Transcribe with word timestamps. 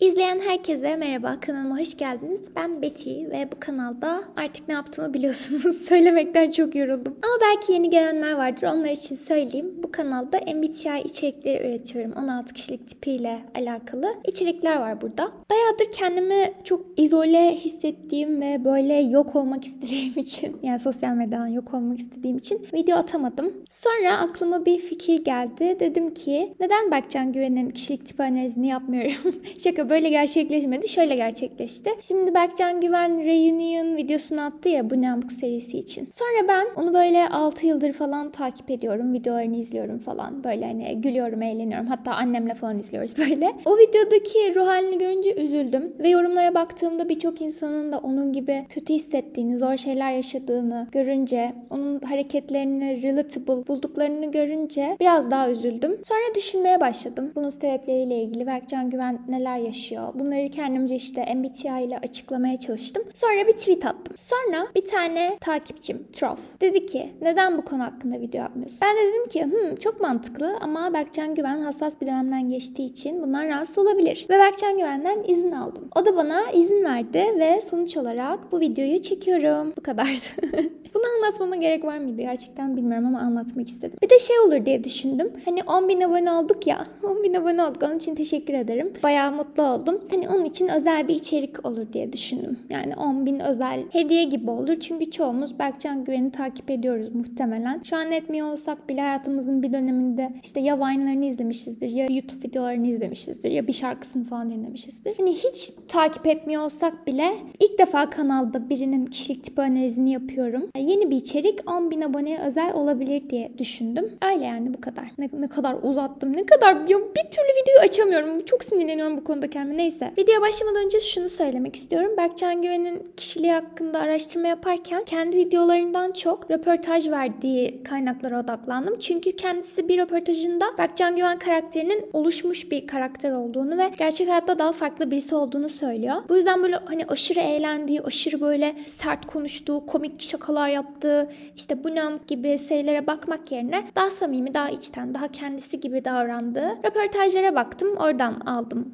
İzleyen 0.00 0.40
herkese 0.40 0.96
merhaba, 0.96 1.40
kanalıma 1.40 1.78
hoş 1.78 1.96
geldiniz. 1.96 2.40
Ben 2.56 2.82
Betty 2.82 3.10
ve 3.10 3.48
bu 3.52 3.60
kanalda 3.60 4.24
artık 4.36 4.68
ne 4.68 4.74
yaptığımı 4.74 5.14
biliyorsunuz. 5.14 5.76
Söylemekten 5.86 6.50
çok 6.50 6.74
yoruldum. 6.74 7.16
Ama 7.22 7.34
belki 7.42 7.72
yeni 7.72 7.90
gelenler 7.90 8.32
vardır, 8.32 8.62
onlar 8.62 8.90
için 8.90 9.14
söyleyeyim. 9.14 9.74
Bu 9.82 9.92
kanalda 9.92 10.38
MBTI 10.54 11.02
içerikleri 11.04 11.68
üretiyorum. 11.68 12.12
16 12.12 12.54
kişilik 12.54 12.88
tipiyle 12.88 13.38
alakalı 13.54 14.14
içerikler 14.24 14.76
var 14.76 15.00
burada. 15.00 15.32
Bayağıdır 15.50 15.96
kendimi 15.98 16.52
çok 16.64 16.86
izole 16.96 17.56
hissettiğim 17.56 18.40
ve 18.40 18.64
böyle 18.64 18.94
yok 18.94 19.36
olmak 19.36 19.64
istediğim 19.66 20.12
için, 20.16 20.56
yani 20.62 20.78
sosyal 20.78 21.14
medyadan 21.14 21.46
yok 21.46 21.74
olmak 21.74 21.98
istediğim 21.98 22.38
için 22.38 22.66
video 22.74 22.96
atamadım. 22.96 23.52
Sonra 23.70 24.18
aklıma 24.18 24.66
bir 24.66 24.78
fikir 24.78 25.24
geldi. 25.24 25.76
Dedim 25.80 26.14
ki 26.14 26.54
neden 26.60 26.90
Berkcan 26.90 27.32
Güven'in 27.32 27.70
kişilik 27.70 28.06
tipi 28.06 28.22
analizini 28.22 28.66
yapmıyorum? 28.66 29.34
Şaka 29.58 29.89
böyle 29.90 30.08
gerçekleşmedi. 30.08 30.88
Şöyle 30.88 31.14
gerçekleşti. 31.14 31.90
Şimdi 32.00 32.34
Berkcan 32.34 32.80
Güven 32.80 33.24
Reunion 33.24 33.96
videosunu 33.96 34.42
attı 34.42 34.68
ya 34.68 34.90
bu 34.90 35.00
ne 35.00 35.12
amık 35.12 35.32
serisi 35.32 35.78
için. 35.78 36.08
Sonra 36.12 36.48
ben 36.48 36.66
onu 36.76 36.94
böyle 36.94 37.28
6 37.28 37.66
yıldır 37.66 37.92
falan 37.92 38.30
takip 38.30 38.70
ediyorum. 38.70 39.12
Videolarını 39.12 39.56
izliyorum 39.56 39.98
falan. 39.98 40.44
Böyle 40.44 40.66
hani 40.66 41.00
gülüyorum, 41.00 41.42
eğleniyorum. 41.42 41.86
Hatta 41.86 42.12
annemle 42.12 42.54
falan 42.54 42.78
izliyoruz 42.78 43.14
böyle. 43.18 43.52
O 43.64 43.78
videodaki 43.78 44.54
ruh 44.54 44.66
halini 44.66 44.98
görünce 44.98 45.34
üzüldüm. 45.34 45.92
Ve 45.98 46.08
yorumlara 46.08 46.54
baktığımda 46.54 47.08
birçok 47.08 47.40
insanın 47.40 47.92
da 47.92 47.98
onun 47.98 48.32
gibi 48.32 48.66
kötü 48.68 48.92
hissettiğini, 48.94 49.58
zor 49.58 49.76
şeyler 49.76 50.12
yaşadığını 50.12 50.86
görünce, 50.92 51.52
onun 51.70 52.00
hareketlerini 52.00 53.02
relatable 53.02 53.66
bulduklarını 53.66 54.30
görünce 54.30 54.96
biraz 55.00 55.30
daha 55.30 55.50
üzüldüm. 55.50 55.98
Sonra 56.04 56.34
düşünmeye 56.34 56.80
başladım. 56.80 57.32
Bunun 57.34 57.48
sebepleriyle 57.48 58.22
ilgili 58.22 58.46
Berkcan 58.46 58.90
Güven 58.90 59.18
neler 59.28 59.56
yaşıyor? 59.58 59.79
Bunları 60.14 60.48
kendimce 60.48 60.94
işte 60.94 61.34
MBTI 61.34 61.84
ile 61.84 61.98
açıklamaya 61.98 62.56
çalıştım. 62.56 63.02
Sonra 63.14 63.46
bir 63.46 63.52
tweet 63.52 63.86
attım. 63.86 64.16
Sonra 64.16 64.66
bir 64.74 64.86
tane 64.86 65.38
takipçim 65.40 66.06
Trof 66.12 66.38
dedi 66.60 66.86
ki 66.86 67.12
neden 67.20 67.58
bu 67.58 67.64
konu 67.64 67.82
hakkında 67.82 68.20
video 68.20 68.40
yapmıyorsun? 68.40 68.78
Ben 68.82 68.96
de 68.96 69.00
dedim 69.00 69.28
ki 69.28 69.44
hmm, 69.44 69.76
çok 69.76 70.00
mantıklı 70.00 70.56
ama 70.60 70.92
Berkcan 70.92 71.34
Güven 71.34 71.60
hassas 71.60 72.00
bir 72.00 72.06
dönemden 72.06 72.50
geçtiği 72.50 72.84
için 72.84 73.22
bundan 73.22 73.48
rahatsız 73.48 73.78
olabilir. 73.78 74.26
Ve 74.30 74.38
Berkcan 74.38 74.78
Güven'den 74.78 75.24
izin 75.26 75.52
aldım. 75.52 75.88
O 75.96 76.06
da 76.06 76.16
bana 76.16 76.50
izin 76.50 76.84
verdi 76.84 77.24
ve 77.38 77.60
sonuç 77.60 77.96
olarak 77.96 78.52
bu 78.52 78.60
videoyu 78.60 79.02
çekiyorum. 79.02 79.72
Bu 79.76 79.82
kadardı. 79.82 80.10
Bunu 80.94 81.02
anlatmama 81.16 81.56
gerek 81.56 81.84
var 81.84 81.98
mıydı 81.98 82.22
gerçekten 82.22 82.76
bilmiyorum 82.76 83.06
ama 83.06 83.20
anlatmak 83.20 83.68
istedim. 83.68 83.98
Bir 84.02 84.10
de 84.10 84.18
şey 84.18 84.38
olur 84.38 84.66
diye 84.66 84.84
düşündüm. 84.84 85.32
Hani 85.44 85.62
10 85.62 85.88
bin 85.88 86.00
abone 86.00 86.32
olduk 86.32 86.66
ya. 86.66 86.84
10 87.02 87.22
bin 87.22 87.34
abone 87.34 87.64
olduk. 87.64 87.82
Onun 87.82 87.96
için 87.96 88.14
teşekkür 88.14 88.54
ederim. 88.54 88.92
Bayağı 89.02 89.32
mutlu 89.32 89.62
oldum. 89.74 90.00
Hani 90.10 90.28
onun 90.28 90.44
için 90.44 90.68
özel 90.68 91.08
bir 91.08 91.14
içerik 91.14 91.66
olur 91.66 91.92
diye 91.92 92.12
düşündüm. 92.12 92.58
Yani 92.70 92.96
10 92.96 93.26
bin 93.26 93.40
özel 93.40 93.84
hediye 93.90 94.24
gibi 94.24 94.50
olur. 94.50 94.80
Çünkü 94.80 95.10
çoğumuz 95.10 95.58
Berkcan 95.58 96.04
Güven'i 96.04 96.30
takip 96.30 96.70
ediyoruz 96.70 97.14
muhtemelen. 97.14 97.80
Şu 97.84 97.96
an 97.96 98.12
etmiyor 98.12 98.52
olsak 98.52 98.88
bile 98.88 99.00
hayatımızın 99.00 99.62
bir 99.62 99.72
döneminde 99.72 100.32
işte 100.42 100.60
ya 100.60 100.76
Vine'larını 100.78 101.24
izlemişizdir 101.24 101.88
ya 101.88 102.06
YouTube 102.10 102.48
videolarını 102.48 102.86
izlemişizdir 102.86 103.50
ya 103.50 103.66
bir 103.66 103.72
şarkısını 103.72 104.24
falan 104.24 104.50
dinlemişizdir. 104.50 105.14
Hani 105.16 105.32
hiç 105.34 105.70
takip 105.88 106.26
etmiyor 106.26 106.62
olsak 106.62 107.06
bile 107.06 107.32
ilk 107.60 107.78
defa 107.78 108.08
kanalda 108.08 108.68
birinin 108.70 109.06
kişilik 109.06 109.44
tipi 109.44 109.62
analizini 109.62 110.12
yapıyorum. 110.12 110.68
Yeni 110.76 111.10
bir 111.10 111.16
içerik 111.16 111.70
10 111.70 111.90
bin 111.90 112.00
aboneye 112.00 112.38
özel 112.38 112.74
olabilir 112.74 113.30
diye 113.30 113.58
düşündüm. 113.58 114.12
Öyle 114.32 114.44
yani 114.44 114.74
bu 114.74 114.80
kadar. 114.80 115.10
Ne, 115.18 115.28
ne 115.32 115.48
kadar 115.48 115.76
uzattım. 115.82 116.36
Ne 116.36 116.46
kadar 116.46 116.74
ya 116.74 116.98
bir 116.98 117.30
türlü 117.30 117.50
videoyu 117.62 117.80
açamıyorum. 117.82 118.44
Çok 118.44 118.64
sinirleniyorum 118.64 119.16
bu 119.16 119.24
konuda 119.24 119.50
kendime. 119.60 119.76
Neyse. 119.76 120.12
Videoya 120.18 120.40
başlamadan 120.40 120.84
önce 120.84 121.00
şunu 121.00 121.28
söylemek 121.28 121.76
istiyorum. 121.76 122.10
Berkcan 122.16 122.62
Güven'in 122.62 123.12
kişiliği 123.16 123.52
hakkında 123.52 123.98
araştırma 123.98 124.48
yaparken 124.48 125.04
kendi 125.04 125.36
videolarından 125.36 126.12
çok 126.12 126.50
röportaj 126.50 127.10
verdiği 127.10 127.82
kaynaklara 127.82 128.40
odaklandım. 128.40 128.98
Çünkü 128.98 129.32
kendisi 129.32 129.88
bir 129.88 129.98
röportajında 129.98 130.64
Berkcan 130.78 131.16
Güven 131.16 131.38
karakterinin 131.38 132.04
oluşmuş 132.12 132.70
bir 132.70 132.86
karakter 132.86 133.32
olduğunu 133.32 133.78
ve 133.78 133.90
gerçek 133.98 134.28
hayatta 134.28 134.58
daha 134.58 134.72
farklı 134.72 135.10
birisi 135.10 135.34
olduğunu 135.34 135.68
söylüyor. 135.68 136.16
Bu 136.28 136.36
yüzden 136.36 136.62
böyle 136.62 136.76
hani 136.84 137.06
aşırı 137.06 137.40
eğlendiği, 137.40 138.00
aşırı 138.00 138.40
böyle 138.40 138.74
sert 138.86 139.26
konuştuğu, 139.26 139.86
komik 139.86 140.22
şakalar 140.22 140.68
yaptığı, 140.68 141.30
işte 141.56 141.84
bu 141.84 141.94
nam 141.94 142.18
gibi 142.26 142.58
şeylere 142.58 143.06
bakmak 143.06 143.52
yerine 143.52 143.82
daha 143.96 144.10
samimi, 144.10 144.54
daha 144.54 144.70
içten, 144.70 145.14
daha 145.14 145.28
kendisi 145.28 145.80
gibi 145.80 146.04
davrandığı 146.04 146.70
röportajlara 146.84 147.54
baktım. 147.54 147.96
Oradan 147.96 148.40
aldım 148.40 148.92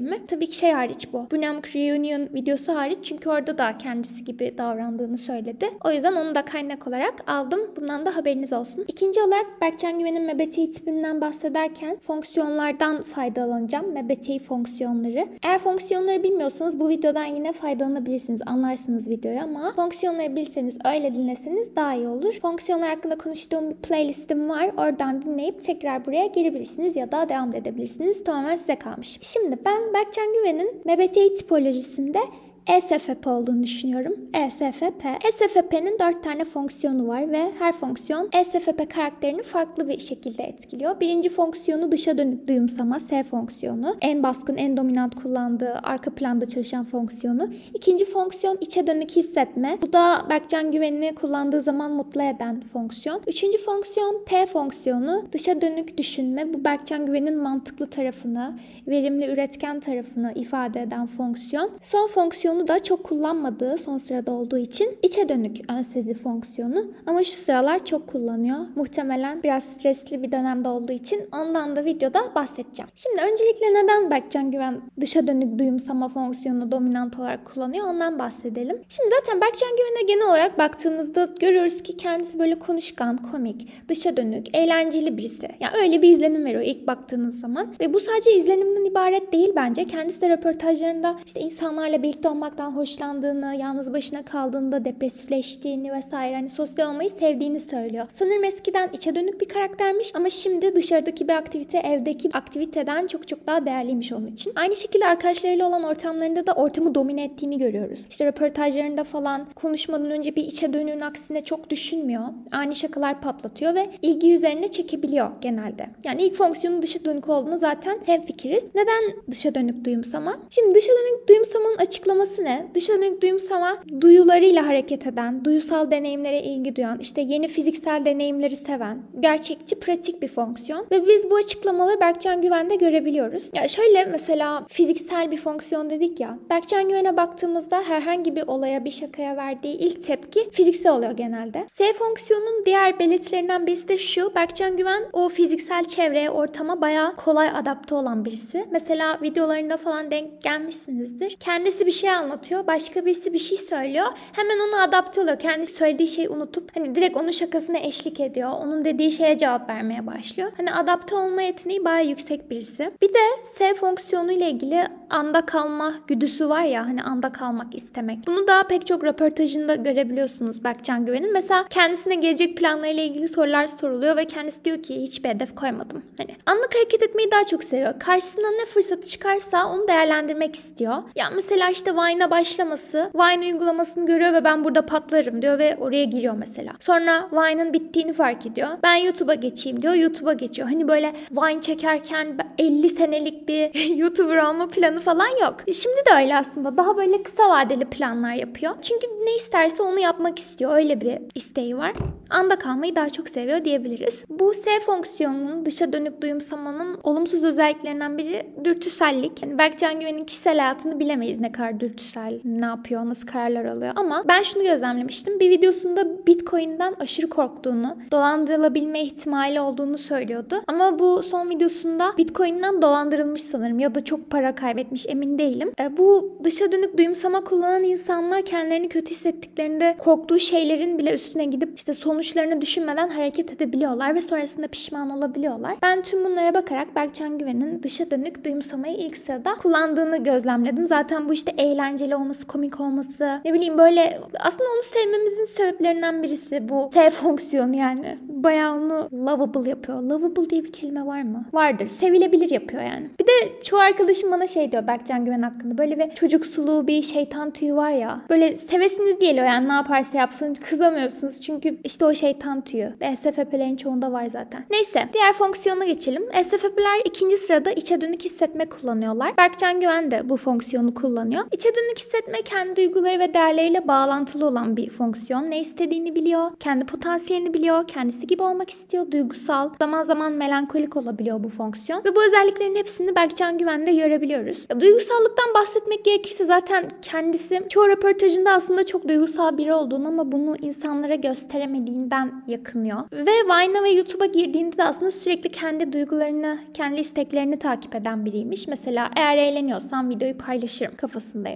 bilgilerimi. 0.00 0.26
Tabii 0.26 0.46
ki 0.46 0.56
şey 0.56 0.72
hariç 0.72 1.08
bu. 1.12 1.26
Bu 1.30 1.40
nam 1.40 1.56
Reunion 1.56 2.28
videosu 2.34 2.74
hariç 2.74 2.98
çünkü 3.02 3.30
orada 3.30 3.58
da 3.58 3.78
kendisi 3.78 4.24
gibi 4.24 4.54
davrandığını 4.58 5.18
söyledi. 5.18 5.70
O 5.84 5.90
yüzden 5.90 6.16
onu 6.16 6.34
da 6.34 6.44
kaynak 6.44 6.86
olarak 6.86 7.30
aldım. 7.30 7.60
Bundan 7.76 8.06
da 8.06 8.16
haberiniz 8.16 8.52
olsun. 8.52 8.84
İkinci 8.88 9.20
olarak 9.22 9.46
Berkcan 9.60 9.98
Güven'in 9.98 10.34
MBTI 10.34 10.70
tipinden 10.70 11.20
bahsederken 11.20 11.98
fonksiyonlardan 12.00 13.02
faydalanacağım. 13.02 13.86
MBTI 13.92 14.38
fonksiyonları. 14.38 15.28
Eğer 15.42 15.58
fonksiyonları 15.58 16.22
bilmiyorsanız 16.22 16.80
bu 16.80 16.88
videodan 16.88 17.24
yine 17.24 17.52
faydalanabilirsiniz. 17.52 18.40
Anlarsınız 18.46 19.08
videoyu 19.08 19.40
ama 19.40 19.72
fonksiyonları 19.76 20.36
bilseniz 20.36 20.78
öyle 20.84 21.14
dinleseniz 21.14 21.76
daha 21.76 21.94
iyi 21.94 22.08
olur. 22.08 22.34
Fonksiyonlar 22.42 22.88
hakkında 22.88 23.18
konuştuğum 23.18 23.70
bir 23.70 23.74
playlistim 23.74 24.48
var. 24.48 24.70
Oradan 24.76 25.22
dinleyip 25.22 25.62
tekrar 25.62 26.06
buraya 26.06 26.26
gelebilirsiniz 26.26 26.96
ya 26.96 27.12
da 27.12 27.28
devam 27.28 27.54
edebilirsiniz. 27.54 28.24
Tamamen 28.24 28.54
size 28.54 28.76
kalmış. 28.76 29.18
Şimdi 29.20 29.58
ben 29.64 29.79
Berkcan 29.94 30.32
Güven'in 30.34 30.82
MBTI 30.84 31.34
tipolojisinde 31.34 32.20
ESFP 32.66 33.26
olduğunu 33.26 33.62
düşünüyorum. 33.62 34.12
ESFP. 34.34 35.04
ESFP'nin 35.28 35.98
4 35.98 36.22
tane 36.22 36.44
fonksiyonu 36.44 37.08
var 37.08 37.32
ve 37.32 37.50
her 37.58 37.72
fonksiyon 37.72 38.28
ESFP 38.32 38.90
karakterini 38.94 39.42
farklı 39.42 39.88
bir 39.88 39.98
şekilde 39.98 40.42
etkiliyor. 40.42 41.00
Birinci 41.00 41.28
fonksiyonu 41.28 41.92
dışa 41.92 42.18
dönük 42.18 42.48
duyumsama 42.48 43.00
S 43.00 43.22
fonksiyonu. 43.22 43.96
En 44.00 44.22
baskın, 44.22 44.56
en 44.56 44.76
dominant 44.76 45.14
kullandığı 45.14 45.74
arka 45.82 46.10
planda 46.10 46.46
çalışan 46.46 46.84
fonksiyonu. 46.84 47.48
İkinci 47.74 48.04
fonksiyon 48.04 48.58
içe 48.60 48.86
dönük 48.86 49.10
hissetme. 49.10 49.78
Bu 49.82 49.92
da 49.92 50.26
Berkcan 50.30 50.72
Güven'i 50.72 51.14
kullandığı 51.14 51.60
zaman 51.60 51.92
mutlu 51.92 52.22
eden 52.22 52.60
fonksiyon. 52.60 53.22
Üçüncü 53.26 53.58
fonksiyon 53.58 54.24
T 54.26 54.46
fonksiyonu. 54.46 55.22
Dışa 55.32 55.60
dönük 55.60 55.98
düşünme. 55.98 56.54
Bu 56.54 56.64
Berkcan 56.64 57.06
Güven'in 57.06 57.36
mantıklı 57.36 57.86
tarafını, 57.86 58.58
verimli 58.86 59.26
üretken 59.26 59.80
tarafını 59.80 60.32
ifade 60.34 60.82
eden 60.82 61.06
fonksiyon. 61.06 61.70
Son 61.82 62.06
fonksiyon 62.06 62.49
fonksiyonu 62.50 62.68
da 62.68 62.78
çok 62.78 63.04
kullanmadığı 63.04 63.78
son 63.78 63.96
sırada 63.96 64.32
olduğu 64.32 64.58
için 64.58 64.98
içe 65.02 65.28
dönük 65.28 65.56
ön 65.70 65.82
sezi 65.82 66.14
fonksiyonu 66.14 66.84
ama 67.06 67.24
şu 67.24 67.36
sıralar 67.36 67.84
çok 67.84 68.06
kullanıyor. 68.06 68.58
Muhtemelen 68.76 69.42
biraz 69.42 69.64
stresli 69.64 70.22
bir 70.22 70.32
dönemde 70.32 70.68
olduğu 70.68 70.92
için 70.92 71.28
ondan 71.32 71.76
da 71.76 71.84
videoda 71.84 72.34
bahsedeceğim. 72.34 72.90
Şimdi 72.94 73.20
öncelikle 73.32 73.66
neden 73.66 74.10
Berkcan 74.10 74.50
Güven 74.50 74.80
dışa 75.00 75.26
dönük 75.26 75.58
duyumsama 75.58 76.08
fonksiyonunu 76.08 76.72
dominant 76.72 77.18
olarak 77.18 77.44
kullanıyor 77.44 77.86
ondan 77.86 78.18
bahsedelim. 78.18 78.82
Şimdi 78.88 79.10
zaten 79.18 79.40
Berkcan 79.40 79.70
Güven'e 79.70 80.06
genel 80.06 80.26
olarak 80.26 80.58
baktığımızda 80.58 81.28
görüyoruz 81.40 81.82
ki 81.82 81.96
kendisi 81.96 82.38
böyle 82.38 82.58
konuşkan, 82.58 83.16
komik, 83.16 83.88
dışa 83.88 84.16
dönük, 84.16 84.56
eğlenceli 84.56 85.18
birisi. 85.18 85.48
Yani 85.60 85.72
öyle 85.82 86.02
bir 86.02 86.08
izlenim 86.08 86.44
veriyor 86.44 86.62
ilk 86.62 86.86
baktığınız 86.86 87.40
zaman. 87.40 87.74
Ve 87.80 87.94
bu 87.94 88.00
sadece 88.00 88.32
izlenimden 88.36 88.84
ibaret 88.84 89.32
değil 89.32 89.52
bence. 89.56 89.84
Kendisi 89.84 90.20
de 90.20 90.28
röportajlarında 90.28 91.16
işte 91.26 91.40
insanlarla 91.40 92.02
birlikte 92.02 92.28
olmak 92.28 92.39
olmaktan 92.40 92.76
hoşlandığını, 92.76 93.54
yalnız 93.54 93.92
başına 93.92 94.24
kaldığında 94.24 94.84
depresifleştiğini 94.84 95.92
vesaire 95.92 96.34
hani 96.34 96.50
sosyal 96.50 96.90
olmayı 96.90 97.10
sevdiğini 97.10 97.60
söylüyor. 97.60 98.06
Sanırım 98.12 98.44
eskiden 98.44 98.90
içe 98.92 99.14
dönük 99.14 99.40
bir 99.40 99.48
karaktermiş 99.48 100.12
ama 100.14 100.28
şimdi 100.28 100.74
dışarıdaki 100.74 101.28
bir 101.28 101.32
aktivite 101.32 101.78
evdeki 101.78 102.30
aktiviteden 102.32 103.06
çok 103.06 103.28
çok 103.28 103.46
daha 103.46 103.66
değerliymiş 103.66 104.12
onun 104.12 104.26
için. 104.26 104.52
Aynı 104.56 104.76
şekilde 104.76 105.06
arkadaşlarıyla 105.06 105.68
olan 105.68 105.82
ortamlarında 105.82 106.46
da 106.46 106.52
ortamı 106.52 106.94
domine 106.94 107.24
ettiğini 107.24 107.58
görüyoruz. 107.58 108.06
İşte 108.10 108.26
röportajlarında 108.26 109.04
falan 109.04 109.46
konuşmadan 109.54 110.10
önce 110.10 110.36
bir 110.36 110.42
içe 110.42 110.72
dönüğün 110.72 111.00
aksine 111.00 111.44
çok 111.44 111.70
düşünmüyor. 111.70 112.24
Ani 112.52 112.74
şakalar 112.74 113.20
patlatıyor 113.20 113.74
ve 113.74 113.90
ilgi 114.02 114.34
üzerine 114.34 114.68
çekebiliyor 114.68 115.30
genelde. 115.40 115.86
Yani 116.04 116.22
ilk 116.22 116.34
fonksiyonun 116.34 116.82
dışa 116.82 117.04
dönük 117.04 117.28
olduğunu 117.28 117.58
zaten 117.58 118.00
hem 118.06 118.24
fikiriz. 118.24 118.64
Neden 118.74 119.30
dışa 119.30 119.54
dönük 119.54 119.84
duyumsama? 119.84 120.38
Şimdi 120.50 120.74
dışa 120.74 120.92
dönük 120.92 121.28
duyumsamanın 121.28 121.76
açıklaması 121.76 122.29
duyumsaması 122.30 122.44
ne? 122.44 122.66
Dışa 122.74 122.92
dönük 122.92 123.22
duyumsama 123.22 123.78
duyularıyla 124.00 124.66
hareket 124.66 125.06
eden, 125.06 125.44
duyusal 125.44 125.90
deneyimlere 125.90 126.42
ilgi 126.42 126.76
duyan, 126.76 126.98
işte 126.98 127.20
yeni 127.20 127.48
fiziksel 127.48 128.04
deneyimleri 128.04 128.56
seven, 128.56 129.02
gerçekçi, 129.20 129.80
pratik 129.80 130.22
bir 130.22 130.28
fonksiyon. 130.28 130.86
Ve 130.90 131.06
biz 131.06 131.30
bu 131.30 131.36
açıklamaları 131.36 132.00
Berkcan 132.00 132.42
Güven'de 132.42 132.76
görebiliyoruz. 132.76 133.50
Ya 133.54 133.68
şöyle 133.68 134.04
mesela 134.04 134.66
fiziksel 134.68 135.30
bir 135.30 135.36
fonksiyon 135.36 135.90
dedik 135.90 136.20
ya. 136.20 136.38
Berkcan 136.50 136.88
Güven'e 136.88 137.16
baktığımızda 137.16 137.82
herhangi 137.82 138.36
bir 138.36 138.42
olaya, 138.46 138.84
bir 138.84 138.90
şakaya 138.90 139.36
verdiği 139.36 139.76
ilk 139.76 140.02
tepki 140.02 140.50
fiziksel 140.50 140.92
oluyor 140.92 141.12
genelde. 141.12 141.66
S 141.78 141.92
fonksiyonun 141.92 142.64
diğer 142.64 142.98
belirtilerinden 142.98 143.66
birisi 143.66 143.88
de 143.88 143.98
şu. 143.98 144.34
Berkcan 144.34 144.76
Güven 144.76 145.02
o 145.12 145.28
fiziksel 145.28 145.84
çevreye, 145.84 146.30
ortama 146.30 146.80
bayağı 146.80 147.16
kolay 147.16 147.48
adapte 147.54 147.94
olan 147.94 148.24
birisi. 148.24 148.64
Mesela 148.70 149.18
videolarında 149.22 149.76
falan 149.76 150.10
denk 150.10 150.42
gelmişsinizdir. 150.42 151.36
Kendisi 151.40 151.86
bir 151.86 151.90
şey 151.90 152.10
anlatıyor, 152.20 152.66
başka 152.66 153.06
birisi 153.06 153.32
bir 153.32 153.38
şey 153.38 153.58
söylüyor. 153.58 154.06
Hemen 154.32 154.58
ona 154.68 154.82
adapte 154.82 155.20
oluyor. 155.20 155.38
Kendisi 155.38 155.76
söylediği 155.76 156.08
şeyi 156.08 156.28
unutup 156.28 156.76
hani 156.76 156.94
direkt 156.94 157.16
onun 157.16 157.30
şakasına 157.30 157.78
eşlik 157.78 158.20
ediyor. 158.20 158.50
Onun 158.50 158.84
dediği 158.84 159.10
şeye 159.10 159.38
cevap 159.38 159.68
vermeye 159.68 160.06
başlıyor. 160.06 160.52
Hani 160.56 160.72
adapte 160.72 161.14
olma 161.14 161.42
yeteneği 161.42 161.84
bayağı 161.84 162.06
yüksek 162.06 162.50
birisi. 162.50 162.90
Bir 163.02 163.08
de 163.08 163.18
S 163.58 163.74
fonksiyonu 163.74 164.32
ile 164.32 164.50
ilgili 164.50 164.86
anda 165.10 165.46
kalma 165.46 165.94
güdüsü 166.06 166.48
var 166.48 166.62
ya 166.62 166.86
hani 166.86 167.02
anda 167.02 167.32
kalmak 167.32 167.74
istemek. 167.74 168.18
Bunu 168.26 168.46
da 168.46 168.62
pek 168.62 168.86
çok 168.86 169.04
röportajında 169.04 169.74
görebiliyorsunuz 169.74 170.64
Berkcan 170.64 171.06
Güven'in. 171.06 171.32
Mesela 171.32 171.64
kendisine 171.70 172.14
gelecek 172.14 172.56
planlarıyla 172.56 173.02
ilgili 173.02 173.28
sorular 173.28 173.66
soruluyor 173.66 174.16
ve 174.16 174.24
kendisi 174.24 174.64
diyor 174.64 174.82
ki 174.82 175.02
hiçbir 175.02 175.28
hedef 175.28 175.54
koymadım. 175.54 176.02
Hani 176.18 176.36
anlık 176.46 176.74
hareket 176.74 177.02
etmeyi 177.02 177.30
daha 177.30 177.44
çok 177.44 177.64
seviyor. 177.64 178.00
Karşısına 178.00 178.50
ne 178.50 178.64
fırsatı 178.64 179.08
çıkarsa 179.08 179.66
onu 179.66 179.88
değerlendirmek 179.88 180.56
istiyor. 180.56 181.02
Ya 181.16 181.30
mesela 181.34 181.70
işte 181.70 181.96
Vine'a 182.10 182.30
başlaması, 182.30 183.10
Vine 183.14 183.46
uygulamasını 183.46 184.06
görüyor 184.06 184.32
ve 184.32 184.44
ben 184.44 184.64
burada 184.64 184.86
patlarım 184.86 185.42
diyor 185.42 185.58
ve 185.58 185.76
oraya 185.80 186.04
giriyor 186.04 186.34
mesela. 186.38 186.72
Sonra 186.80 187.28
Vine'ın 187.32 187.72
bittiğini 187.72 188.12
fark 188.12 188.46
ediyor. 188.46 188.68
Ben 188.82 188.94
YouTube'a 188.94 189.34
geçeyim 189.34 189.82
diyor. 189.82 189.94
YouTube'a 189.94 190.32
geçiyor. 190.32 190.68
Hani 190.68 190.88
böyle 190.88 191.12
Vine 191.30 191.60
çekerken 191.60 192.38
50 192.58 192.88
senelik 192.88 193.48
bir 193.48 193.96
YouTuber 193.96 194.36
olma 194.36 194.68
planı 194.68 195.00
falan 195.00 195.28
yok. 195.42 195.56
E 195.66 195.72
şimdi 195.72 195.96
de 196.10 196.14
öyle 196.16 196.36
aslında. 196.36 196.76
Daha 196.76 196.96
böyle 196.96 197.22
kısa 197.22 197.50
vadeli 197.50 197.84
planlar 197.84 198.32
yapıyor. 198.32 198.74
Çünkü 198.82 199.06
ne 199.06 199.36
isterse 199.36 199.82
onu 199.82 200.00
yapmak 200.00 200.38
istiyor. 200.38 200.76
Öyle 200.76 201.00
bir 201.00 201.18
isteği 201.34 201.76
var. 201.76 201.92
Anda 202.30 202.58
kalmayı 202.58 202.96
daha 202.96 203.10
çok 203.10 203.28
seviyor 203.28 203.64
diyebiliriz. 203.64 204.24
Bu 204.28 204.54
S 204.54 204.80
fonksiyonunun 204.80 205.66
dışa 205.66 205.92
dönük 205.92 206.22
duyumsamanın 206.22 206.98
olumsuz 207.02 207.44
özelliklerinden 207.44 208.18
biri 208.18 208.46
dürtüsellik. 208.64 209.42
Yani 209.42 209.58
Berkcan 209.58 210.00
Güven'in 210.00 210.24
kişisel 210.24 210.58
hayatını 210.58 211.00
bilemeyiz 211.00 211.40
ne 211.40 211.52
kadar 211.52 211.80
dürtüsel, 211.80 211.99
ne 212.44 212.66
yapıyor, 212.66 213.06
nasıl 213.06 213.26
kararlar 213.26 213.64
alıyor. 213.64 213.92
Ama 213.96 214.24
ben 214.28 214.42
şunu 214.42 214.62
gözlemlemiştim. 214.62 215.40
Bir 215.40 215.50
videosunda 215.50 216.26
Bitcoin'den 216.26 216.94
aşırı 217.00 217.28
korktuğunu, 217.28 217.96
dolandırılabilme 218.10 219.02
ihtimali 219.02 219.60
olduğunu 219.60 219.98
söylüyordu. 219.98 220.62
Ama 220.66 220.98
bu 220.98 221.22
son 221.22 221.50
videosunda 221.50 222.12
Bitcoin'den 222.18 222.82
dolandırılmış 222.82 223.42
sanırım 223.42 223.78
ya 223.78 223.94
da 223.94 224.04
çok 224.04 224.30
para 224.30 224.54
kaybetmiş 224.54 225.06
emin 225.06 225.38
değilim. 225.38 225.72
E, 225.80 225.96
bu 225.96 226.38
dışa 226.44 226.72
dönük 226.72 226.98
duyumsama 226.98 227.44
kullanan 227.44 227.82
insanlar 227.82 228.44
kendilerini 228.44 228.88
kötü 228.88 229.10
hissettiklerinde 229.10 229.96
korktuğu 229.98 230.38
şeylerin 230.38 230.98
bile 230.98 231.14
üstüne 231.14 231.44
gidip 231.44 231.72
işte 231.76 231.94
sonuçlarını 231.94 232.60
düşünmeden 232.60 233.08
hareket 233.08 233.52
edebiliyorlar 233.52 234.14
ve 234.14 234.22
sonrasında 234.22 234.68
pişman 234.68 235.10
olabiliyorlar. 235.10 235.76
Ben 235.82 236.02
tüm 236.02 236.24
bunlara 236.24 236.54
bakarak 236.54 236.96
Berkcan 236.96 237.38
Güven'in 237.38 237.82
dışa 237.82 238.10
dönük 238.10 238.44
duyumsamayı 238.44 238.96
ilk 238.96 239.16
sırada 239.16 239.54
kullandığını 239.54 240.16
gözlemledim. 240.24 240.86
Zaten 240.86 241.28
bu 241.28 241.32
işte 241.32 241.54
eğlenceli 241.90 242.16
olması, 242.16 242.46
komik 242.46 242.80
olması, 242.80 243.40
ne 243.44 243.54
bileyim 243.54 243.78
böyle 243.78 244.20
aslında 244.40 244.64
onu 244.74 244.82
sevmemizin 244.82 245.44
sebeplerinden 245.44 246.22
birisi 246.22 246.68
bu 246.68 246.90
T 246.92 247.10
fonksiyonu 247.20 247.76
yani. 247.76 248.18
Bayağı 248.28 248.76
onu 248.76 249.08
lovable 249.12 249.70
yapıyor. 249.70 250.02
Lovable 250.02 250.50
diye 250.50 250.64
bir 250.64 250.72
kelime 250.72 251.06
var 251.06 251.22
mı? 251.22 251.44
Vardır. 251.52 251.88
Sevilebilir 251.88 252.50
yapıyor 252.50 252.82
yani. 252.82 253.10
Bir 253.20 253.26
de 253.26 253.62
çoğu 253.62 253.80
arkadaşım 253.80 254.32
bana 254.32 254.46
şey 254.46 254.72
diyor 254.72 254.86
Berkcan 254.86 255.24
Güven 255.24 255.42
hakkında. 255.42 255.78
Böyle 255.78 255.98
bir 255.98 256.14
çocuksuluğu 256.14 256.86
bir 256.86 257.02
şeytan 257.02 257.50
tüyü 257.50 257.74
var 257.74 257.90
ya. 257.90 258.20
Böyle 258.30 258.56
sevesiniz 258.56 259.18
geliyor 259.18 259.46
yani 259.46 259.68
ne 259.68 259.72
yaparsa 259.72 260.18
yapsın 260.18 260.54
kızamıyorsunuz. 260.54 261.40
Çünkü 261.40 261.76
işte 261.84 262.04
o 262.04 262.14
şeytan 262.14 262.60
tüyü. 262.60 262.92
SFP'lerin 263.20 263.76
çoğunda 263.76 264.12
var 264.12 264.26
zaten. 264.26 264.64
Neyse 264.70 265.08
diğer 265.12 265.32
fonksiyona 265.32 265.84
geçelim. 265.84 266.22
SFP'ler 266.42 267.00
ikinci 267.04 267.36
sırada 267.36 267.70
içe 267.70 268.00
dönük 268.00 268.24
hissetme 268.24 268.68
kullanıyorlar. 268.68 269.36
Berkcan 269.36 269.80
Güven 269.80 270.10
de 270.10 270.28
bu 270.28 270.36
fonksiyonu 270.36 270.94
kullanıyor. 270.94 271.44
İçe 271.52 271.68
dönük 271.80 271.98
hissetme 271.98 272.42
kendi 272.42 272.76
duyguları 272.76 273.18
ve 273.18 273.34
değerleriyle 273.34 273.88
bağlantılı 273.88 274.46
olan 274.46 274.76
bir 274.76 274.90
fonksiyon. 274.90 275.50
Ne 275.50 275.60
istediğini 275.60 276.14
biliyor, 276.14 276.50
kendi 276.60 276.86
potansiyelini 276.86 277.54
biliyor, 277.54 277.88
kendisi 277.88 278.26
gibi 278.26 278.42
olmak 278.42 278.70
istiyor, 278.70 279.10
duygusal, 279.10 279.70
zaman 279.78 280.02
zaman 280.02 280.32
melankolik 280.32 280.96
olabiliyor 280.96 281.44
bu 281.44 281.48
fonksiyon. 281.48 282.04
Ve 282.04 282.16
bu 282.16 282.24
özelliklerin 282.24 282.76
hepsini 282.76 283.16
Berkcan 283.16 283.58
Güven'de 283.58 283.92
görebiliyoruz. 283.92 284.66
Ya, 284.70 284.80
duygusallıktan 284.80 285.54
bahsetmek 285.54 286.04
gerekirse 286.04 286.44
zaten 286.44 286.88
kendisi 287.02 287.62
çoğu 287.68 287.88
röportajında 287.88 288.50
aslında 288.50 288.86
çok 288.86 289.08
duygusal 289.08 289.58
biri 289.58 289.74
olduğunu 289.74 290.08
ama 290.08 290.32
bunu 290.32 290.56
insanlara 290.56 291.14
gösteremediğinden 291.14 292.42
yakınıyor. 292.46 293.00
Ve 293.12 293.30
Vine'a 293.44 293.82
ve 293.82 293.90
YouTube'a 293.90 294.26
girdiğinde 294.26 294.76
de 294.76 294.84
aslında 294.84 295.10
sürekli 295.10 295.50
kendi 295.50 295.92
duygularını, 295.92 296.58
kendi 296.74 297.00
isteklerini 297.00 297.58
takip 297.58 297.94
eden 297.94 298.24
biriymiş. 298.24 298.68
Mesela 298.68 299.10
eğer 299.16 299.36
eğleniyorsam 299.36 300.10
videoyu 300.10 300.38
paylaşırım 300.38 300.96